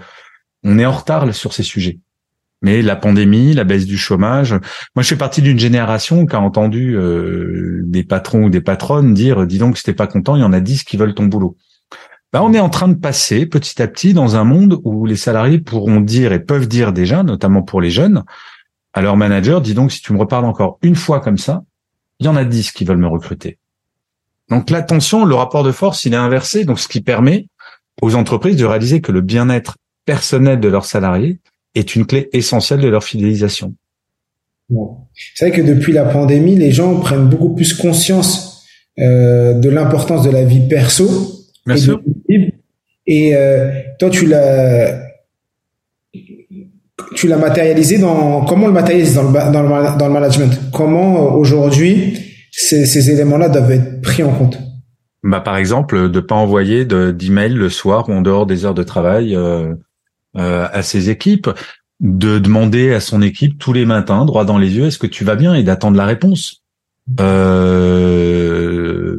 on 0.64 0.78
est 0.78 0.86
en 0.86 0.92
retard 0.92 1.34
sur 1.34 1.54
ces 1.54 1.64
sujets. 1.64 1.98
Mais 2.62 2.84
la 2.84 2.96
pandémie, 2.96 3.54
la 3.54 3.64
baisse 3.64 3.88
du 3.88 3.98
chômage, 3.98 4.52
moi 4.96 5.02
je 5.02 5.08
fais 5.08 5.18
partie 5.18 5.42
d'une 5.42 5.60
génération 5.60 6.28
qui 6.28 6.36
a 6.36 6.40
entendu 6.40 6.96
euh, 6.96 7.82
des 7.84 8.04
patrons 8.04 8.44
ou 8.44 8.50
des 8.52 8.62
patronnes 8.62 9.14
dire 9.14 9.46
dis 9.48 9.58
donc 9.58 9.78
si 9.78 9.84
t'es 9.84 9.94
pas 9.94 10.08
content, 10.08 10.36
il 10.36 10.42
y 10.42 10.44
en 10.44 10.54
a 10.54 10.60
dix 10.60 10.84
qui 10.84 10.98
veulent 10.98 11.16
ton 11.16 11.26
boulot. 11.26 11.58
Ben, 12.36 12.42
on 12.42 12.52
est 12.52 12.60
en 12.60 12.68
train 12.68 12.90
de 12.90 12.96
passer 12.96 13.46
petit 13.46 13.82
à 13.82 13.88
petit 13.88 14.14
dans 14.14 14.36
un 14.36 14.44
monde 14.44 14.82
où 14.84 15.06
les 15.06 15.16
salariés 15.16 15.60
pourront 15.60 16.02
dire 16.02 16.34
et 16.34 16.42
peuvent 16.42 16.68
dire 16.68 16.92
déjà, 16.92 17.24
notamment 17.24 17.62
pour 17.62 17.80
les 17.80 17.90
jeunes, 17.90 18.26
à 18.92 19.02
leur 19.02 19.16
manager, 19.16 19.62
dis 19.62 19.74
donc 19.74 19.94
si 19.94 20.02
tu 20.02 20.12
me 20.12 20.20
reparles 20.20 20.44
encore 20.44 20.78
une 20.82 20.96
fois 20.96 21.22
comme 21.22 21.38
ça, 21.38 21.64
il 22.20 22.26
y 22.26 22.28
en 22.28 22.36
a 22.36 22.44
dix 22.44 22.74
qui 22.74 22.84
veulent 22.84 22.98
me 22.98 23.08
recruter. 23.08 23.58
Donc 24.50 24.70
l'attention, 24.70 25.24
le 25.24 25.34
rapport 25.34 25.64
de 25.64 25.72
force, 25.72 26.04
il 26.04 26.14
est 26.14 26.18
inversé, 26.18 26.66
donc 26.66 26.78
ce 26.78 26.90
qui 26.90 27.00
permet 27.00 27.48
aux 28.02 28.16
entreprises 28.16 28.58
de 28.58 28.66
réaliser 28.66 29.00
que 29.00 29.14
le 29.14 29.22
bien-être 29.22 29.78
personnel 30.04 30.60
de 30.60 30.68
leurs 30.68 30.84
salariés 30.84 31.40
est 31.74 31.96
une 31.96 32.06
clé 32.06 32.28
essentielle 32.34 32.82
de 32.82 32.90
leur 32.90 33.06
fidélisation. 33.06 33.76
C'est 35.14 35.48
vrai 35.48 35.58
que 35.58 35.66
depuis 35.66 35.94
la 35.94 36.04
pandémie, 36.04 36.58
les 36.58 36.74
gens 36.74 37.00
prennent 37.00 37.30
beaucoup 37.30 37.56
plus 37.56 37.74
conscience 37.74 38.66
euh, 39.00 39.54
de 39.54 39.70
l'importance 39.70 40.26
de 40.26 40.32
la 40.32 40.44
vie 40.44 40.68
perso. 40.68 41.32
Bien 41.66 41.76
et 41.76 41.80
sûr. 41.80 42.02
Et 43.08 43.36
euh, 43.36 43.72
toi, 44.00 44.10
tu 44.10 44.26
l'as 44.26 45.02
tu 47.16 47.28
l'as 47.28 47.38
matérialisé 47.38 47.98
dans 47.98 48.44
comment 48.46 48.66
on 48.66 48.68
le 48.68 48.74
matérialise 48.74 49.16
dans 49.16 49.24
le, 49.24 49.32
dans 49.32 49.62
le, 49.62 49.98
dans 49.98 50.08
le 50.08 50.14
management? 50.14 50.72
Comment 50.72 51.18
euh, 51.18 51.32
aujourd'hui 51.32 52.18
ces, 52.52 52.86
ces 52.86 53.12
éléments-là 53.12 53.50
doivent 53.50 53.72
être 53.72 54.02
pris 54.02 54.24
en 54.24 54.34
compte? 54.34 54.58
Bah, 55.24 55.42
par 55.42 55.58
exemple, 55.58 56.10
de 56.10 56.20
pas 56.20 56.36
envoyer 56.36 56.86
d'emails 56.86 57.54
le 57.54 57.70
soir 57.70 58.08
ou 58.10 58.14
en 58.14 58.22
dehors 58.22 58.46
des 58.46 58.64
heures 58.64 58.76
de 58.76 58.84
travail 58.84 59.36
euh, 59.36 59.74
euh, 60.38 60.68
à 60.72 60.84
ses 60.84 61.10
équipes, 61.10 61.50
de 62.00 62.38
demander 62.38 62.94
à 62.94 63.00
son 63.00 63.22
équipe 63.22 63.58
tous 63.58 63.74
les 63.74 63.86
matins, 63.86 64.26
droit 64.26 64.46
dans 64.46 64.60
les 64.60 64.76
yeux, 64.76 64.86
est-ce 64.86 65.00
que 65.00 65.08
tu 65.08 65.24
vas 65.24 65.36
bien? 65.36 65.56
Et 65.56 65.64
d'attendre 65.64 65.98
la 65.98 66.06
réponse. 66.06 66.64
Euh, 67.20 69.18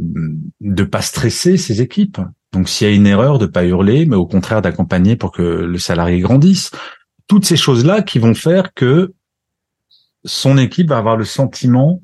de 0.60 0.82
pas 0.84 1.02
stresser 1.02 1.56
ses 1.56 1.82
équipes. 1.82 2.18
Donc 2.56 2.70
s'il 2.70 2.88
y 2.88 2.90
a 2.90 2.94
une 2.94 3.06
erreur, 3.06 3.38
de 3.38 3.44
pas 3.44 3.66
hurler, 3.66 4.06
mais 4.06 4.16
au 4.16 4.24
contraire 4.24 4.62
d'accompagner 4.62 5.14
pour 5.14 5.30
que 5.30 5.42
le 5.42 5.78
salarié 5.78 6.20
grandisse. 6.20 6.70
Toutes 7.26 7.44
ces 7.44 7.56
choses-là 7.58 8.00
qui 8.00 8.18
vont 8.18 8.32
faire 8.32 8.72
que 8.72 9.12
son 10.24 10.56
équipe 10.56 10.88
va 10.88 10.96
avoir 10.96 11.18
le 11.18 11.26
sentiment 11.26 12.00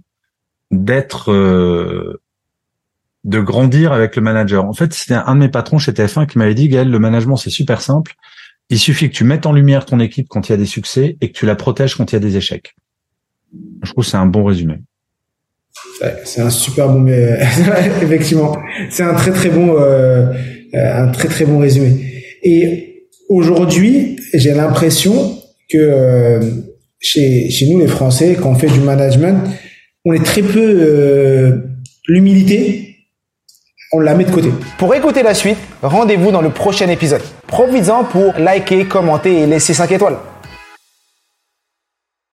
d'être 0.71 1.33
euh, 1.33 2.21
de 3.25 3.41
grandir 3.41 3.93
avec 3.93 4.15
le 4.15 4.21
manager. 4.21 4.67
En 4.67 4.75
fait, 4.75 4.93
c'était 4.93 5.15
un 5.15 5.35
de 5.37 5.41
mes 5.41 5.49
patrons 5.49 5.79
chez 5.79 5.93
TF1 5.93 6.27
qui 6.27 6.37
m'avait 6.37 6.55
dit, 6.55 6.69
Gaël, 6.69 6.91
le 6.91 6.99
management, 6.99 7.37
c'est 7.37 7.49
super 7.49 7.81
simple. 7.81 8.15
Il 8.69 8.79
suffit 8.79 9.09
que 9.09 9.15
tu 9.15 9.25
mettes 9.25 9.47
en 9.47 9.53
lumière 9.53 9.87
ton 9.87 10.01
équipe 10.01 10.29
quand 10.29 10.51
il 10.51 10.53
y 10.53 10.55
a 10.55 10.59
des 10.59 10.67
succès 10.67 11.17
et 11.23 11.33
que 11.33 11.39
tu 11.39 11.47
la 11.47 11.57
protèges 11.57 11.95
quand 11.95 12.13
il 12.13 12.15
y 12.15 12.17
a 12.17 12.21
des 12.21 12.37
échecs. 12.37 12.77
Je 13.83 13.91
trouve 13.91 14.05
que 14.05 14.11
c'est 14.11 14.19
un 14.19 14.27
bon 14.27 14.45
résumé. 14.45 14.83
C'est 16.25 16.41
un 16.41 16.51
super 16.51 16.89
bon, 16.89 17.01
mais 17.01 17.39
effectivement, 18.03 18.57
c'est 18.91 19.03
un 19.03 19.15
très 19.15 19.31
très 19.31 19.49
bon, 19.49 19.77
euh, 19.79 20.27
euh, 20.75 21.03
un 21.03 21.09
très 21.09 21.29
très 21.29 21.45
bon 21.45 21.59
résumé. 21.59 21.93
Et 22.43 23.09
aujourd'hui, 23.29 24.19
j'ai 24.35 24.53
l'impression 24.53 25.39
que 25.71 25.79
euh, 25.79 26.41
chez 27.01 27.51
chez 27.51 27.69
nous 27.69 27.79
les 27.79 27.87
Français, 27.87 28.37
quand 28.41 28.51
on 28.51 28.55
fait 28.55 28.69
du 28.69 28.81
management, 28.81 29.39
on 30.05 30.13
est 30.13 30.25
très 30.25 30.43
peu 30.43 31.63
l'humilité 32.09 32.89
on 33.95 34.01
la 34.01 34.15
met 34.15 34.25
de 34.25 34.31
côté. 34.31 34.49
Pour 34.79 34.95
écouter 34.95 35.23
la 35.23 35.35
suite, 35.35 35.59
rendez-vous 35.83 36.31
dans 36.31 36.41
le 36.41 36.49
prochain 36.49 36.89
épisode. 36.89 37.21
Profites-en 37.47 38.05
pour 38.05 38.33
liker, 38.39 38.87
commenter 38.87 39.43
et 39.43 39.47
laisser 39.47 39.75
5 39.75 39.93
étoiles. 39.93 40.17